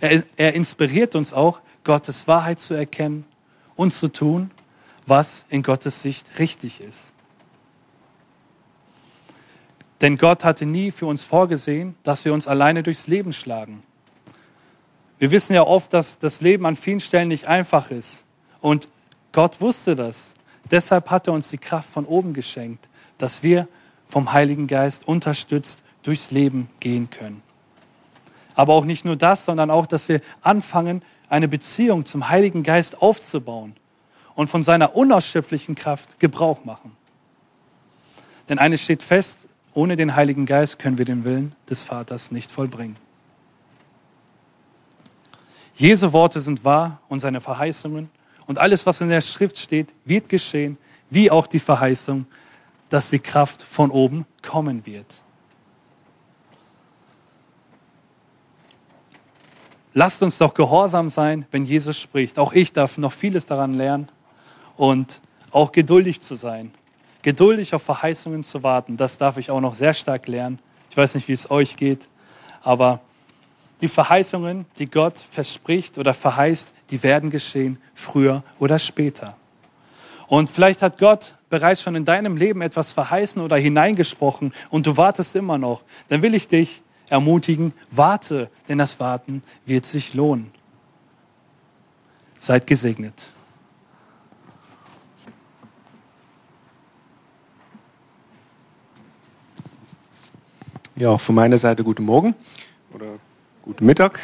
Er, 0.00 0.22
er 0.36 0.52
inspiriert 0.52 1.14
uns 1.14 1.32
auch, 1.32 1.62
Gottes 1.84 2.28
Wahrheit 2.28 2.60
zu 2.60 2.74
erkennen 2.74 3.24
und 3.76 3.94
zu 3.94 4.12
tun, 4.12 4.50
was 5.06 5.46
in 5.48 5.62
Gottes 5.62 6.02
Sicht 6.02 6.38
richtig 6.38 6.82
ist. 6.82 7.14
Denn 10.00 10.16
Gott 10.16 10.44
hatte 10.44 10.66
nie 10.66 10.90
für 10.90 11.06
uns 11.06 11.24
vorgesehen, 11.24 11.94
dass 12.02 12.24
wir 12.24 12.34
uns 12.34 12.48
alleine 12.48 12.82
durchs 12.82 13.06
Leben 13.06 13.32
schlagen. 13.32 13.82
Wir 15.18 15.30
wissen 15.30 15.54
ja 15.54 15.62
oft, 15.62 15.92
dass 15.92 16.18
das 16.18 16.40
Leben 16.40 16.66
an 16.66 16.76
vielen 16.76 17.00
Stellen 17.00 17.28
nicht 17.28 17.46
einfach 17.46 17.90
ist. 17.90 18.24
Und 18.60 18.88
Gott 19.32 19.60
wusste 19.60 19.94
das. 19.94 20.34
Deshalb 20.70 21.10
hat 21.10 21.26
er 21.26 21.32
uns 21.32 21.48
die 21.48 21.58
Kraft 21.58 21.88
von 21.88 22.04
oben 22.04 22.34
geschenkt, 22.34 22.88
dass 23.18 23.42
wir 23.42 23.68
vom 24.06 24.32
Heiligen 24.32 24.66
Geist 24.66 25.06
unterstützt 25.06 25.82
durchs 26.02 26.30
Leben 26.30 26.68
gehen 26.80 27.10
können. 27.10 27.42
Aber 28.54 28.74
auch 28.74 28.84
nicht 28.84 29.04
nur 29.04 29.16
das, 29.16 29.44
sondern 29.44 29.70
auch, 29.70 29.86
dass 29.86 30.08
wir 30.08 30.20
anfangen, 30.42 31.02
eine 31.28 31.48
Beziehung 31.48 32.04
zum 32.04 32.28
Heiligen 32.28 32.62
Geist 32.62 33.02
aufzubauen 33.02 33.74
und 34.34 34.48
von 34.48 34.62
seiner 34.62 34.94
unausschöpflichen 34.94 35.74
Kraft 35.74 36.20
Gebrauch 36.20 36.64
machen. 36.64 36.96
Denn 38.48 38.58
eines 38.58 38.82
steht 38.82 39.02
fest, 39.02 39.48
ohne 39.74 39.96
den 39.96 40.16
Heiligen 40.16 40.46
Geist 40.46 40.78
können 40.78 40.98
wir 40.98 41.04
den 41.04 41.24
Willen 41.24 41.54
des 41.68 41.84
Vaters 41.84 42.30
nicht 42.30 42.50
vollbringen. 42.50 42.96
Jesu 45.74 46.12
Worte 46.12 46.40
sind 46.40 46.64
wahr 46.64 47.00
und 47.08 47.20
seine 47.20 47.40
Verheißungen. 47.40 48.08
Und 48.46 48.58
alles, 48.58 48.86
was 48.86 49.00
in 49.00 49.08
der 49.08 49.20
Schrift 49.20 49.58
steht, 49.58 49.94
wird 50.04 50.28
geschehen, 50.28 50.78
wie 51.10 51.30
auch 51.30 51.46
die 51.46 51.58
Verheißung, 51.58 52.26
dass 52.88 53.10
die 53.10 53.18
Kraft 53.18 53.62
von 53.62 53.90
oben 53.90 54.26
kommen 54.42 54.86
wird. 54.86 55.24
Lasst 59.92 60.22
uns 60.22 60.38
doch 60.38 60.54
gehorsam 60.54 61.08
sein, 61.08 61.46
wenn 61.50 61.64
Jesus 61.64 61.98
spricht. 61.98 62.38
Auch 62.38 62.52
ich 62.52 62.72
darf 62.72 62.98
noch 62.98 63.12
vieles 63.12 63.46
daran 63.46 63.72
lernen 63.72 64.08
und 64.76 65.20
auch 65.52 65.72
geduldig 65.72 66.20
zu 66.20 66.34
sein. 66.34 66.72
Geduldig 67.24 67.74
auf 67.74 67.82
Verheißungen 67.82 68.44
zu 68.44 68.62
warten, 68.62 68.98
das 68.98 69.16
darf 69.16 69.38
ich 69.38 69.50
auch 69.50 69.62
noch 69.62 69.74
sehr 69.74 69.94
stark 69.94 70.28
lernen. 70.28 70.58
Ich 70.90 70.96
weiß 70.98 71.14
nicht, 71.14 71.26
wie 71.26 71.32
es 71.32 71.50
euch 71.50 71.74
geht, 71.74 72.06
aber 72.62 73.00
die 73.80 73.88
Verheißungen, 73.88 74.66
die 74.78 74.84
Gott 74.84 75.16
verspricht 75.16 75.96
oder 75.96 76.12
verheißt, 76.12 76.74
die 76.90 77.02
werden 77.02 77.30
geschehen, 77.30 77.78
früher 77.94 78.42
oder 78.58 78.78
später. 78.78 79.38
Und 80.28 80.50
vielleicht 80.50 80.82
hat 80.82 80.98
Gott 80.98 81.36
bereits 81.48 81.80
schon 81.80 81.94
in 81.94 82.04
deinem 82.04 82.36
Leben 82.36 82.60
etwas 82.60 82.92
verheißen 82.92 83.40
oder 83.40 83.56
hineingesprochen 83.56 84.52
und 84.68 84.86
du 84.86 84.98
wartest 84.98 85.34
immer 85.34 85.56
noch. 85.56 85.82
Dann 86.08 86.20
will 86.20 86.34
ich 86.34 86.46
dich 86.46 86.82
ermutigen, 87.08 87.72
warte, 87.90 88.50
denn 88.68 88.76
das 88.76 89.00
Warten 89.00 89.40
wird 89.64 89.86
sich 89.86 90.12
lohnen. 90.12 90.52
Seid 92.38 92.66
gesegnet. 92.66 93.28
Ja, 100.96 101.18
von 101.18 101.34
meiner 101.34 101.58
Seite 101.58 101.82
guten 101.82 102.04
Morgen 102.04 102.36
oder 102.92 103.18
Guten 103.64 103.84
Mittag. 103.84 104.20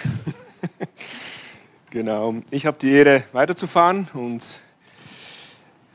genau. 1.91 2.37
Ich 2.53 2.65
habe 2.65 2.77
die 2.81 2.93
Ehre, 2.93 3.25
weiterzufahren 3.33 4.07
und 4.15 4.61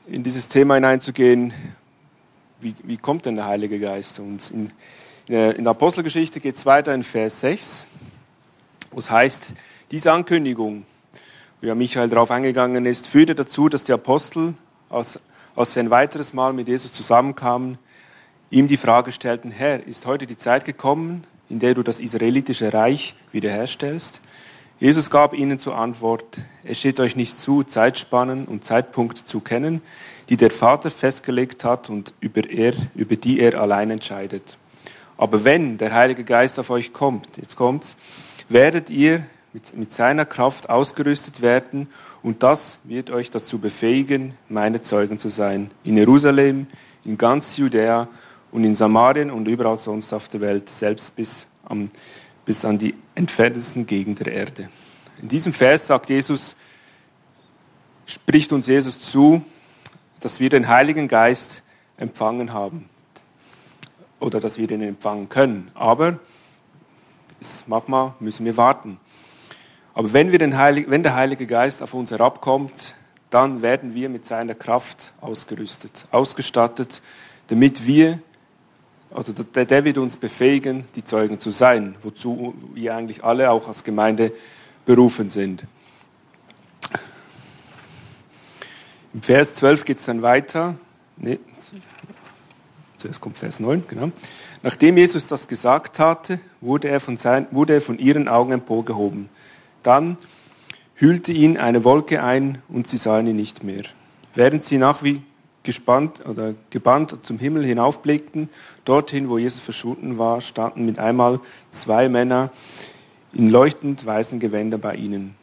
in 0.05 0.23
dieses 0.23 0.49
Thema 0.49 0.73
hineinzugehen. 0.73 1.53
Wie, 2.59 2.75
wie 2.83 2.97
kommt 2.97 3.25
denn 3.25 3.37
der 3.37 3.45
Heilige 3.45 3.79
Geist? 3.79 4.19
Und 4.19 4.51
in, 4.51 4.69
in 5.27 5.63
der 5.63 5.71
Apostelgeschichte 5.71 6.41
geht 6.41 6.57
es 6.57 6.65
weiter 6.65 6.93
in 6.93 7.03
Vers 7.03 7.39
6, 7.39 7.87
wo 8.91 8.99
es 8.99 9.09
heißt, 9.09 9.53
diese 9.91 10.11
Ankündigung, 10.11 10.85
wie 11.61 11.67
ja 11.67 11.75
Michael 11.75 12.09
darauf 12.09 12.31
eingegangen 12.31 12.85
ist, 12.85 13.07
führte 13.07 13.33
dazu, 13.33 13.69
dass 13.69 13.85
die 13.85 13.93
Apostel, 13.93 14.55
als, 14.89 15.19
als 15.55 15.73
sie 15.73 15.79
ein 15.79 15.89
weiteres 15.89 16.33
Mal 16.33 16.51
mit 16.51 16.67
Jesus 16.67 16.91
zusammenkamen, 16.91 17.77
ihm 18.55 18.69
die 18.69 18.77
Frage 18.77 19.11
stellten, 19.11 19.51
Herr, 19.51 19.85
ist 19.85 20.05
heute 20.05 20.25
die 20.25 20.37
Zeit 20.37 20.63
gekommen, 20.63 21.23
in 21.49 21.59
der 21.59 21.73
du 21.73 21.83
das 21.83 21.99
israelitische 21.99 22.73
Reich 22.73 23.13
wiederherstellst? 23.33 24.21
Jesus 24.79 25.09
gab 25.09 25.33
ihnen 25.33 25.59
zur 25.59 25.75
Antwort, 25.77 26.23
es 26.63 26.79
steht 26.79 27.01
euch 27.01 27.17
nicht 27.17 27.37
zu, 27.37 27.63
Zeitspannen 27.63 28.45
und 28.45 28.63
Zeitpunkt 28.63 29.17
zu 29.17 29.41
kennen, 29.41 29.81
die 30.29 30.37
der 30.37 30.51
Vater 30.51 30.89
festgelegt 30.89 31.65
hat 31.65 31.89
und 31.89 32.13
über, 32.21 32.49
er, 32.49 32.73
über 32.95 33.17
die 33.17 33.41
er 33.41 33.59
allein 33.59 33.91
entscheidet. 33.91 34.57
Aber 35.17 35.43
wenn 35.43 35.77
der 35.77 35.93
Heilige 35.93 36.23
Geist 36.23 36.57
auf 36.57 36.69
euch 36.69 36.93
kommt, 36.93 37.35
jetzt 37.35 37.57
kommt's, 37.57 37.97
werdet 38.47 38.89
ihr 38.89 39.25
mit, 39.51 39.75
mit 39.75 39.91
seiner 39.91 40.25
Kraft 40.25 40.69
ausgerüstet 40.69 41.41
werden 41.41 41.89
und 42.23 42.41
das 42.41 42.79
wird 42.85 43.09
euch 43.09 43.29
dazu 43.29 43.59
befähigen, 43.59 44.33
meine 44.47 44.79
Zeugen 44.79 45.19
zu 45.19 45.27
sein. 45.27 45.71
In 45.83 45.97
Jerusalem, 45.97 46.67
in 47.03 47.17
ganz 47.17 47.57
Judäa 47.57 48.07
und 48.55 48.63
in 48.63 48.73
Samarien 48.73 49.31
und 49.31 49.49
überall 49.49 49.77
sonst 49.77 50.13
auf 50.13 50.29
der 50.29 50.39
Welt, 50.39 50.69
selbst 50.69 51.13
bis, 51.13 51.45
am, 51.65 51.89
bis 52.45 52.63
an 52.63 52.77
die 52.77 52.95
entferntesten 53.13 53.85
Gegenden 53.85 54.23
der 54.23 54.33
Erde. 54.33 54.69
In 55.21 55.27
diesem 55.27 55.51
Vers 55.51 55.87
sagt 55.87 56.09
Jesus, 56.09 56.55
spricht 58.05 58.53
uns 58.53 58.67
Jesus 58.67 58.97
zu, 58.97 59.43
dass 60.21 60.39
wir 60.39 60.49
den 60.49 60.69
Heiligen 60.69 61.09
Geist 61.09 61.63
empfangen 61.97 62.53
haben 62.53 62.87
oder 64.21 64.39
dass 64.39 64.57
wir 64.57 64.67
den 64.67 64.81
empfangen 64.81 65.27
können. 65.27 65.69
Aber 65.73 66.19
manchmal 67.67 68.13
müssen 68.21 68.45
wir 68.45 68.55
warten. 68.55 68.97
Aber 69.93 70.13
wenn, 70.13 70.31
wir 70.31 70.39
den 70.39 70.57
Heilig, 70.57 70.85
wenn 70.87 71.03
der 71.03 71.15
Heilige 71.15 71.45
Geist 71.45 71.83
auf 71.83 71.93
uns 71.93 72.09
herabkommt, 72.09 72.95
dann 73.29 73.61
werden 73.61 73.93
wir 73.93 74.07
mit 74.07 74.25
seiner 74.25 74.55
Kraft 74.55 75.11
ausgerüstet, 75.19 76.07
ausgestattet, 76.11 77.01
damit 77.47 77.85
wir 77.85 78.19
also 79.15 79.31
der, 79.31 79.65
der 79.65 79.85
wird 79.85 79.97
uns 79.97 80.17
befähigen, 80.17 80.85
die 80.95 81.03
Zeugen 81.03 81.39
zu 81.39 81.49
sein, 81.49 81.95
wozu 82.01 82.53
wir 82.73 82.95
eigentlich 82.95 83.23
alle 83.23 83.49
auch 83.49 83.67
als 83.67 83.83
Gemeinde 83.83 84.33
berufen 84.85 85.29
sind. 85.29 85.65
Im 89.13 89.21
Vers 89.21 89.53
12 89.53 89.85
geht 89.85 89.97
es 89.97 90.05
dann 90.05 90.21
weiter. 90.21 90.75
Nee, 91.15 91.39
zuerst 92.97 93.21
kommt 93.21 93.37
Vers 93.37 93.59
9, 93.59 93.83
genau. 93.87 94.11
Nachdem 94.61 94.97
Jesus 94.97 95.27
das 95.27 95.47
gesagt 95.47 95.99
hatte, 95.99 96.39
wurde 96.59 96.89
er 96.89 96.99
von, 96.99 97.15
sein, 97.15 97.47
wurde 97.51 97.75
er 97.75 97.81
von 97.81 97.97
ihren 97.99 98.27
Augen 98.27 98.51
emporgehoben. 98.51 99.29
Dann 99.83 100.17
hüllte 100.95 101.31
ihn 101.31 101.57
eine 101.57 101.83
Wolke 101.83 102.23
ein 102.23 102.61
und 102.67 102.87
sie 102.87 102.97
sahen 102.97 103.27
ihn 103.27 103.35
nicht 103.35 103.63
mehr. 103.63 103.83
Während 104.33 104.65
sie 104.65 104.77
nach 104.77 105.03
wie 105.03 105.21
gespannt 105.65 106.21
oder 106.25 106.53
gebannt 106.69 107.17
zum 107.25 107.37
Himmel 107.37 107.65
hinaufblickten, 107.65 108.49
dorthin, 108.85 109.27
wo 109.27 109.37
Jesus 109.37 109.59
verschwunden 109.59 110.17
war, 110.17 110.39
standen 110.39 110.85
mit 110.85 110.99
einmal 110.99 111.41
zwei 111.69 112.07
Männer 112.07 112.51
in 113.33 113.49
leuchtend 113.49 114.05
weißen 114.05 114.39
Gewändern 114.39 114.79
bei 114.79 114.95
ihnen. 114.95 115.35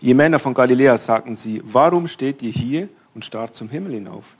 Ihr 0.00 0.16
Männer 0.16 0.40
von 0.40 0.54
Galiläa, 0.54 0.98
sagten 0.98 1.36
sie, 1.36 1.62
warum 1.64 2.08
steht 2.08 2.42
ihr 2.42 2.50
hier 2.50 2.88
und 3.14 3.24
starrt 3.24 3.54
zum 3.54 3.68
Himmel 3.68 3.92
hinauf? 3.92 4.36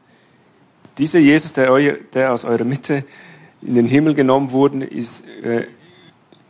Dieser 0.99 1.21
Jesus, 1.21 1.53
der, 1.53 1.71
eu, 1.71 1.93
der 2.13 2.33
aus 2.33 2.45
eurer 2.45 2.65
Mitte 2.65 3.05
in 3.63 3.77
den 3.77 3.87
Himmel 3.87 4.15
genommen 4.15 4.51
worden 4.51 4.83
ist, 4.83 5.23
äh, 5.43 5.67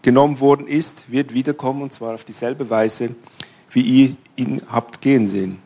genommen 0.00 0.40
worden 0.40 0.66
ist, 0.66 1.12
wird 1.12 1.34
wiederkommen 1.34 1.82
und 1.82 1.92
zwar 1.92 2.14
auf 2.14 2.24
dieselbe 2.24 2.70
Weise, 2.70 3.10
wie 3.70 3.82
ihr 3.82 4.16
ihn 4.36 4.62
habt 4.66 5.00
gehen 5.02 5.26
sehen. 5.26 5.58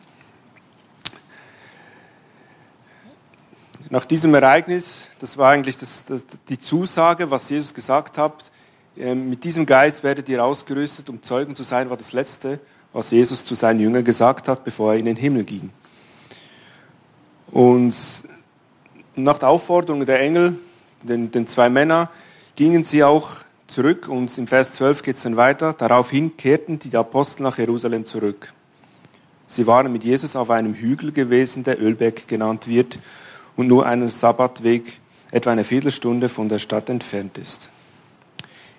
Nach 3.89 4.03
diesem 4.03 4.33
Ereignis, 4.33 5.07
das 5.19 5.37
war 5.37 5.51
eigentlich 5.51 5.77
das, 5.77 6.03
das, 6.03 6.21
die 6.49 6.59
Zusage, 6.59 7.31
was 7.31 7.49
Jesus 7.49 7.73
gesagt 7.73 8.17
hat, 8.17 8.51
äh, 8.97 9.15
mit 9.15 9.45
diesem 9.45 9.65
Geist 9.65 10.03
werdet 10.03 10.27
ihr 10.27 10.43
ausgerüstet, 10.43 11.09
um 11.09 11.21
Zeugen 11.21 11.55
zu 11.55 11.63
sein, 11.63 11.89
war 11.89 11.95
das 11.95 12.11
Letzte, 12.11 12.59
was 12.91 13.11
Jesus 13.11 13.45
zu 13.45 13.55
seinen 13.55 13.79
Jüngern 13.79 14.03
gesagt 14.03 14.49
hat, 14.49 14.65
bevor 14.65 14.91
er 14.91 14.99
in 14.99 15.05
den 15.05 15.15
Himmel 15.15 15.45
ging. 15.45 15.69
Und 17.49 17.95
nach 19.15 19.37
der 19.37 19.47
Aufforderung 19.47 20.05
der 20.05 20.19
Engel, 20.19 20.59
den, 21.03 21.31
den 21.31 21.47
zwei 21.47 21.69
Männer, 21.69 22.09
gingen 22.57 22.83
sie 22.83 23.05
auch 23.05 23.37
zurück 23.67 24.09
und 24.09 24.37
im 24.37 24.47
Vers 24.47 24.73
12 24.73 25.01
geht 25.01 25.15
es 25.15 25.23
dann 25.23 25.37
weiter. 25.37 25.71
Daraufhin 25.71 26.35
kehrten 26.35 26.77
die 26.77 26.95
Apostel 26.97 27.43
nach 27.43 27.57
Jerusalem 27.57 28.03
zurück. 28.03 28.51
Sie 29.45 29.65
waren 29.65 29.89
mit 29.93 30.03
Jesus 30.03 30.35
auf 30.35 30.49
einem 30.49 30.73
Hügel 30.73 31.13
gewesen, 31.13 31.63
der 31.63 31.81
Ölberg 31.81 32.27
genannt 32.27 32.67
wird 32.67 32.99
und 33.57 33.67
nur 33.67 33.85
einen 33.85 34.07
Sabbatweg 34.07 34.99
etwa 35.31 35.51
eine 35.51 35.65
Viertelstunde 35.65 36.29
von 36.29 36.47
der 36.47 36.59
Stadt 36.59 36.89
entfernt 36.89 37.37
ist. 37.37 37.69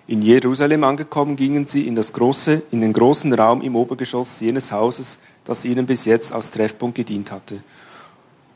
In 0.07 0.23
Jerusalem 0.23 0.83
angekommen, 0.83 1.35
gingen 1.35 1.67
sie 1.67 1.85
in, 1.85 1.95
das 1.95 2.13
große, 2.13 2.63
in 2.71 2.81
den 2.81 2.93
großen 2.93 3.31
Raum 3.31 3.61
im 3.61 3.75
Obergeschoss 3.75 4.39
jenes 4.39 4.71
Hauses, 4.71 5.19
das 5.43 5.65
ihnen 5.65 5.85
bis 5.85 6.05
jetzt 6.05 6.33
als 6.33 6.49
Treffpunkt 6.49 6.95
gedient 6.95 7.31
hatte. 7.31 7.61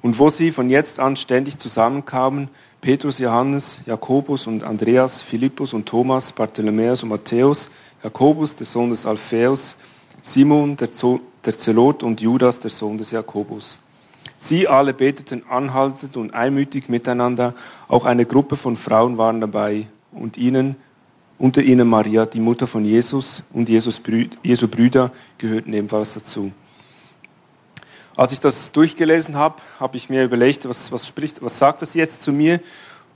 Und 0.02 0.18
wo 0.18 0.30
sie 0.30 0.50
von 0.50 0.72
jetzt 0.72 1.00
an 1.00 1.16
ständig 1.16 1.60
zusammenkamen, 1.60 2.50
Petrus, 2.82 3.20
Johannes, 3.20 3.82
Jakobus 3.86 4.48
und 4.48 4.64
Andreas, 4.64 5.22
Philippus 5.22 5.74
und 5.74 5.86
Thomas, 5.86 6.32
Bartholomäus 6.32 7.04
und 7.04 7.10
Matthäus, 7.10 7.70
Jakobus, 8.04 8.56
der 8.56 8.66
Sohn 8.66 8.90
des 8.90 9.06
Alpheus, 9.06 9.78
Simon, 10.22 10.76
der 10.76 11.58
Zelot 11.58 12.02
und 12.02 12.20
Judas, 12.20 12.60
der 12.60 12.72
Sohn 12.72 12.98
des 12.98 13.12
Jakobus. 13.12 13.80
Sie 14.44 14.68
alle 14.68 14.94
beteten 14.94 15.44
anhaltend 15.50 16.18
und 16.18 16.34
einmütig 16.34 16.90
miteinander. 16.90 17.54
Auch 17.88 18.04
eine 18.04 18.26
Gruppe 18.26 18.58
von 18.58 18.76
Frauen 18.76 19.18
waren 19.18 19.40
dabei 19.40 19.88
und 20.12 20.36
ihnen 20.36 20.76
unter 21.38 21.62
ihnen 21.62 21.88
Maria, 21.88 22.26
die 22.26 22.42
Mutter 22.42 22.68
von 22.68 22.84
Jesus 22.84 23.44
und 23.54 23.70
Jesus, 23.70 24.02
Jesu 24.44 24.68
Brüder 24.68 25.12
gehörten 25.38 25.72
ebenfalls 25.72 26.16
dazu. 26.16 26.52
Als 28.18 28.34
ich 28.34 28.42
das 28.42 28.74
durchgelesen 28.74 29.38
habe, 29.38 29.62
habe 29.80 29.96
ich 29.96 30.10
mir 30.10 30.26
überlegt, 30.26 30.68
was, 30.68 30.92
was, 30.92 31.08
spricht, 31.08 31.42
was 31.42 31.58
sagt 31.58 31.82
das 31.82 31.94
jetzt 31.94 32.22
zu 32.22 32.34
mir? 32.34 32.60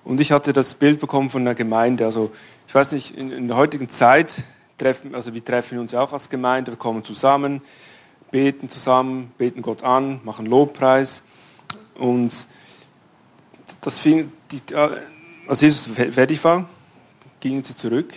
Und 0.06 0.22
ich 0.22 0.32
hatte 0.32 0.54
das 0.54 0.76
Bild 0.76 1.02
bekommen 1.02 1.30
von 1.30 1.44
der 1.44 1.56
Gemeinde. 1.56 2.06
Also 2.06 2.32
ich 2.70 2.74
weiß 2.74 2.94
nicht, 2.94 3.18
in, 3.18 3.32
in 3.32 3.48
der 3.48 3.58
heutigen 3.58 3.90
Zeit 3.90 4.44
treffen, 4.78 5.14
also 5.14 5.34
wir 5.34 5.44
treffen 5.44 5.78
uns 5.78 5.94
auch 5.94 6.14
als 6.14 6.30
Gemeinde, 6.30 6.72
wir 6.72 6.78
kommen 6.78 7.04
zusammen, 7.04 7.62
beten 8.32 8.70
zusammen, 8.70 9.32
beten 9.38 9.62
Gott 9.62 9.84
an, 9.84 10.22
machen 10.24 10.46
Lobpreis. 10.46 11.24
Und 11.96 12.48
das 13.82 13.98
fing, 13.98 14.32
die, 14.52 14.76
als 15.48 15.62
Jesus 15.62 15.88
fertig 15.96 16.44
war, 16.44 16.68
gingen 17.40 17.64
sie 17.64 17.76
zurück 17.76 18.14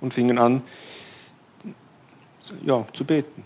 und 0.00 0.12
fingen 0.12 0.38
an, 0.38 0.62
ja, 2.62 2.84
zu 2.92 3.04
beten. 3.04 3.42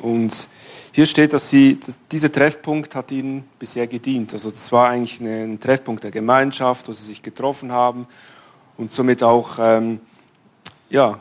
Und 0.00 0.48
hier 0.92 1.06
steht, 1.06 1.32
dass 1.32 1.48
sie, 1.50 1.78
dieser 2.10 2.30
Treffpunkt 2.30 2.94
hat 2.94 3.12
ihnen 3.12 3.48
bisher 3.58 3.86
gedient. 3.86 4.32
Also 4.32 4.50
das 4.50 4.72
war 4.72 4.88
eigentlich 4.88 5.20
ein 5.20 5.60
Treffpunkt 5.60 6.02
der 6.02 6.10
Gemeinschaft, 6.10 6.88
wo 6.88 6.92
sie 6.92 7.04
sich 7.04 7.22
getroffen 7.22 7.70
haben 7.70 8.06
und 8.76 8.90
somit 8.90 9.22
auch 9.22 9.58
ähm, 9.60 10.00
ja, 10.90 11.18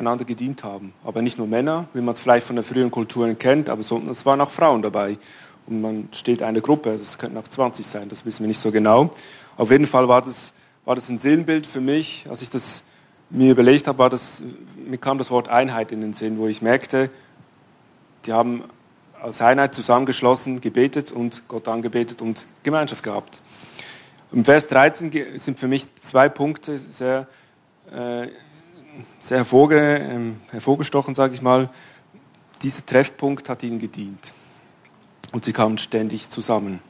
einander 0.00 0.24
gedient 0.24 0.64
haben. 0.64 0.92
Aber 1.04 1.22
nicht 1.22 1.38
nur 1.38 1.46
Männer, 1.46 1.88
wie 1.94 2.00
man 2.00 2.14
es 2.14 2.20
vielleicht 2.20 2.46
von 2.46 2.56
den 2.56 2.64
früheren 2.64 2.90
Kulturen 2.90 3.38
kennt, 3.38 3.68
aber 3.68 3.82
sondern 3.82 4.10
es 4.10 4.26
waren 4.26 4.40
auch 4.40 4.50
Frauen 4.50 4.82
dabei. 4.82 5.18
Und 5.66 5.80
man 5.80 6.08
steht 6.12 6.42
eine 6.42 6.60
Gruppe, 6.60 6.96
das 6.96 7.18
könnten 7.18 7.36
auch 7.36 7.46
20 7.46 7.86
sein, 7.86 8.08
das 8.08 8.24
wissen 8.24 8.40
wir 8.40 8.48
nicht 8.48 8.58
so 8.58 8.72
genau. 8.72 9.10
Auf 9.56 9.70
jeden 9.70 9.86
Fall 9.86 10.08
war 10.08 10.22
das 10.22 10.52
war 10.84 10.94
das 10.94 11.08
ein 11.08 11.18
Sinnbild 11.18 11.66
für 11.66 11.80
mich. 11.80 12.26
Als 12.28 12.42
ich 12.42 12.50
das 12.50 12.82
mir 13.28 13.52
überlegt 13.52 13.86
habe, 13.86 13.98
war 13.98 14.10
das, 14.10 14.42
mir 14.76 14.98
kam 14.98 15.18
das 15.18 15.30
Wort 15.30 15.48
Einheit 15.48 15.92
in 15.92 16.00
den 16.00 16.14
Sinn, 16.14 16.38
wo 16.38 16.48
ich 16.48 16.62
merkte, 16.62 17.10
die 18.26 18.32
haben 18.32 18.64
als 19.22 19.40
Einheit 19.40 19.74
zusammengeschlossen, 19.74 20.60
gebetet 20.60 21.12
und 21.12 21.46
Gott 21.48 21.68
angebetet 21.68 22.22
und 22.22 22.46
Gemeinschaft 22.62 23.02
gehabt. 23.02 23.40
Im 24.32 24.44
Vers 24.44 24.66
13 24.68 25.38
sind 25.38 25.60
für 25.60 25.68
mich 25.68 25.86
zwei 26.00 26.28
Punkte 26.28 26.78
sehr, 26.78 27.26
äh, 27.92 28.28
sehr 29.18 29.38
hervorge, 29.38 29.98
äh, 29.98 30.52
hervorgestochen, 30.52 31.14
sage 31.14 31.34
ich 31.34 31.42
mal. 31.42 31.70
Dieser 32.62 32.84
Treffpunkt 32.84 33.48
hat 33.48 33.62
ihnen 33.62 33.78
gedient 33.78 34.32
und 35.32 35.44
sie 35.44 35.52
kamen 35.52 35.78
ständig 35.78 36.28
zusammen. 36.28 36.80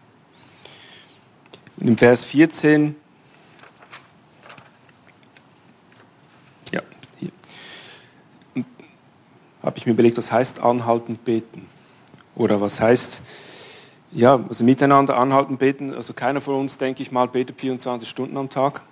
Und 1.76 1.88
im 1.88 1.96
Vers 1.96 2.24
14 2.24 2.96
habe 9.62 9.78
ich 9.78 9.86
mir 9.86 9.92
überlegt, 9.92 10.18
was 10.18 10.32
heißt 10.32 10.62
anhaltend 10.62 11.24
beten? 11.24 11.66
Oder 12.34 12.60
was 12.60 12.80
heißt, 12.80 13.22
ja, 14.12 14.40
also 14.48 14.64
miteinander 14.64 15.16
anhalten 15.16 15.58
beten. 15.58 15.94
Also 15.94 16.14
keiner 16.14 16.40
von 16.40 16.56
uns, 16.56 16.76
denke 16.76 17.02
ich 17.02 17.12
mal, 17.12 17.28
betet 17.28 17.60
24 17.60 18.08
Stunden 18.08 18.36
am 18.36 18.48
Tag. 18.48 18.82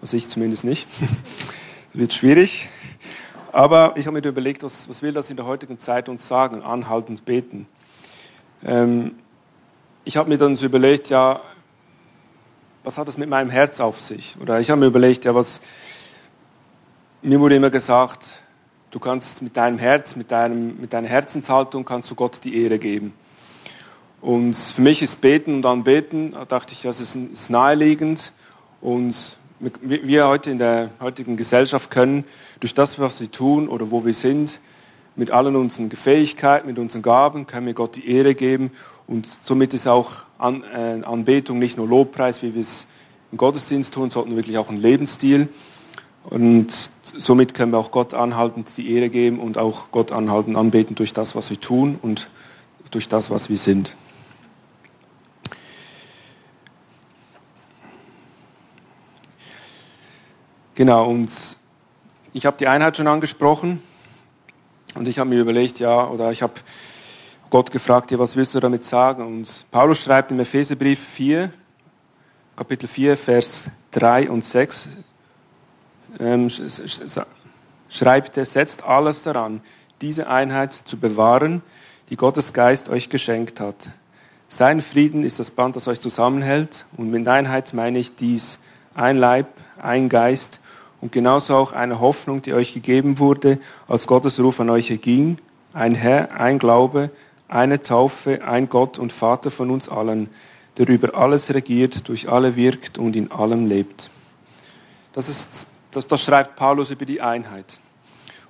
Also 0.00 0.16
ich 0.16 0.28
zumindest 0.28 0.64
nicht. 0.64 0.86
wird 1.98 2.14
schwierig. 2.14 2.68
Aber 3.52 3.92
ich 3.96 4.06
habe 4.06 4.20
mir 4.20 4.26
überlegt, 4.26 4.62
was, 4.62 4.88
was 4.88 5.02
will 5.02 5.12
das 5.12 5.30
in 5.30 5.36
der 5.36 5.46
heutigen 5.46 5.78
Zeit 5.78 6.08
uns 6.08 6.26
sagen, 6.26 6.62
anhaltend 6.62 7.24
beten. 7.24 7.66
Ähm, 8.64 9.16
ich 10.04 10.16
habe 10.16 10.28
mir 10.28 10.38
dann 10.38 10.56
so 10.56 10.66
überlegt, 10.66 11.10
ja, 11.10 11.40
was 12.84 12.96
hat 12.96 13.08
das 13.08 13.18
mit 13.18 13.28
meinem 13.28 13.50
Herz 13.50 13.80
auf 13.80 14.00
sich? 14.00 14.36
Oder 14.40 14.60
ich 14.60 14.70
habe 14.70 14.80
mir 14.80 14.86
überlegt, 14.86 15.24
ja, 15.24 15.34
was, 15.34 15.60
mir 17.20 17.38
wurde 17.40 17.56
immer 17.56 17.70
gesagt, 17.70 18.42
Du 18.90 18.98
kannst 18.98 19.42
mit 19.42 19.54
deinem 19.54 19.78
Herz, 19.78 20.16
mit, 20.16 20.30
deinem, 20.30 20.80
mit 20.80 20.94
deiner 20.94 21.08
Herzenshaltung 21.08 21.84
kannst 21.84 22.10
du 22.10 22.14
Gott 22.14 22.40
die 22.42 22.62
Ehre 22.62 22.78
geben. 22.78 23.12
Und 24.22 24.56
für 24.56 24.80
mich 24.80 25.02
ist 25.02 25.20
Beten 25.20 25.56
und 25.56 25.66
Anbeten, 25.66 26.32
da 26.32 26.46
dachte 26.46 26.72
ich, 26.72 26.82
das 26.82 26.98
ist 26.98 27.50
naheliegend. 27.50 28.32
Und 28.80 29.37
wir 29.60 30.28
heute 30.28 30.50
in 30.50 30.58
der 30.58 30.90
heutigen 31.00 31.36
Gesellschaft 31.36 31.90
können 31.90 32.24
durch 32.60 32.74
das, 32.74 32.98
was 32.98 33.20
wir 33.20 33.30
tun 33.30 33.68
oder 33.68 33.90
wo 33.90 34.04
wir 34.04 34.14
sind, 34.14 34.60
mit 35.16 35.32
allen 35.32 35.56
unseren 35.56 35.90
Fähigkeiten, 35.90 36.68
mit 36.68 36.78
unseren 36.78 37.02
Gaben, 37.02 37.46
können 37.46 37.66
wir 37.66 37.74
Gott 37.74 37.96
die 37.96 38.08
Ehre 38.08 38.34
geben. 38.34 38.70
Und 39.08 39.26
somit 39.26 39.74
ist 39.74 39.88
auch 39.88 40.22
äh, 40.40 41.02
Anbetung 41.02 41.58
nicht 41.58 41.76
nur 41.76 41.88
Lobpreis, 41.88 42.42
wie 42.42 42.54
wir 42.54 42.60
es 42.60 42.86
im 43.32 43.38
Gottesdienst 43.38 43.92
tun, 43.92 44.10
sondern 44.10 44.36
wirklich 44.36 44.58
auch 44.58 44.70
ein 44.70 44.76
Lebensstil. 44.76 45.48
Und 46.24 46.90
somit 47.16 47.54
können 47.54 47.72
wir 47.72 47.78
auch 47.78 47.90
Gott 47.90 48.14
anhaltend 48.14 48.68
die 48.76 48.92
Ehre 48.94 49.08
geben 49.08 49.40
und 49.40 49.58
auch 49.58 49.90
Gott 49.90 50.12
anhaltend 50.12 50.56
anbeten 50.56 50.94
durch 50.94 51.12
das, 51.12 51.34
was 51.34 51.50
wir 51.50 51.60
tun 51.60 51.98
und 52.00 52.28
durch 52.90 53.08
das, 53.08 53.30
was 53.30 53.50
wir 53.50 53.56
sind. 53.56 53.96
Genau, 60.78 61.10
und 61.10 61.28
ich 62.32 62.46
habe 62.46 62.56
die 62.56 62.68
Einheit 62.68 62.96
schon 62.96 63.08
angesprochen 63.08 63.82
und 64.94 65.08
ich 65.08 65.18
habe 65.18 65.28
mir 65.28 65.40
überlegt, 65.40 65.80
ja, 65.80 66.06
oder 66.06 66.30
ich 66.30 66.40
habe 66.40 66.52
Gott 67.50 67.72
gefragt, 67.72 68.12
ja, 68.12 68.18
was 68.20 68.36
willst 68.36 68.54
du 68.54 68.60
damit 68.60 68.84
sagen? 68.84 69.26
Und 69.26 69.66
Paulus 69.72 70.04
schreibt 70.04 70.30
im 70.30 70.38
Epheserbrief 70.38 71.00
4, 71.00 71.50
Kapitel 72.54 72.86
4, 72.86 73.16
Vers 73.16 73.72
3 73.90 74.30
und 74.30 74.44
6, 74.44 74.90
ähm, 76.20 76.48
schreibt 77.88 78.36
er, 78.36 78.44
setzt 78.44 78.84
alles 78.84 79.22
daran, 79.22 79.60
diese 80.00 80.28
Einheit 80.28 80.72
zu 80.72 80.96
bewahren, 80.96 81.60
die 82.08 82.16
Gottes 82.16 82.52
Geist 82.52 82.88
euch 82.88 83.08
geschenkt 83.08 83.58
hat. 83.58 83.88
Sein 84.46 84.80
Frieden 84.80 85.24
ist 85.24 85.40
das 85.40 85.50
Band, 85.50 85.74
das 85.74 85.88
euch 85.88 85.98
zusammenhält. 85.98 86.86
Und 86.96 87.10
mit 87.10 87.26
Einheit 87.26 87.74
meine 87.74 87.98
ich 87.98 88.14
dies, 88.14 88.60
ein 88.94 89.16
Leib, 89.16 89.48
ein 89.82 90.08
Geist 90.08 90.60
und 91.00 91.12
genauso 91.12 91.54
auch 91.54 91.72
eine 91.72 92.00
Hoffnung, 92.00 92.42
die 92.42 92.52
euch 92.52 92.74
gegeben 92.74 93.18
wurde, 93.18 93.58
als 93.86 94.06
Gottes 94.06 94.40
Ruf 94.40 94.60
an 94.60 94.70
euch 94.70 94.90
erging. 94.90 95.38
Ein 95.72 95.94
Herr, 95.94 96.40
ein 96.40 96.58
Glaube, 96.58 97.10
eine 97.46 97.82
Taufe, 97.82 98.42
ein 98.44 98.68
Gott 98.68 98.98
und 98.98 99.12
Vater 99.12 99.50
von 99.50 99.70
uns 99.70 99.88
allen, 99.88 100.28
der 100.76 100.88
über 100.88 101.14
alles 101.14 101.52
regiert, 101.54 102.08
durch 102.08 102.28
alle 102.28 102.56
wirkt 102.56 102.98
und 102.98 103.16
in 103.16 103.30
allem 103.30 103.66
lebt. 103.66 104.10
Das 105.12 105.28
ist 105.28 105.66
das, 105.90 106.06
das 106.06 106.22
schreibt 106.22 106.56
Paulus 106.56 106.90
über 106.90 107.04
die 107.04 107.20
Einheit. 107.20 107.78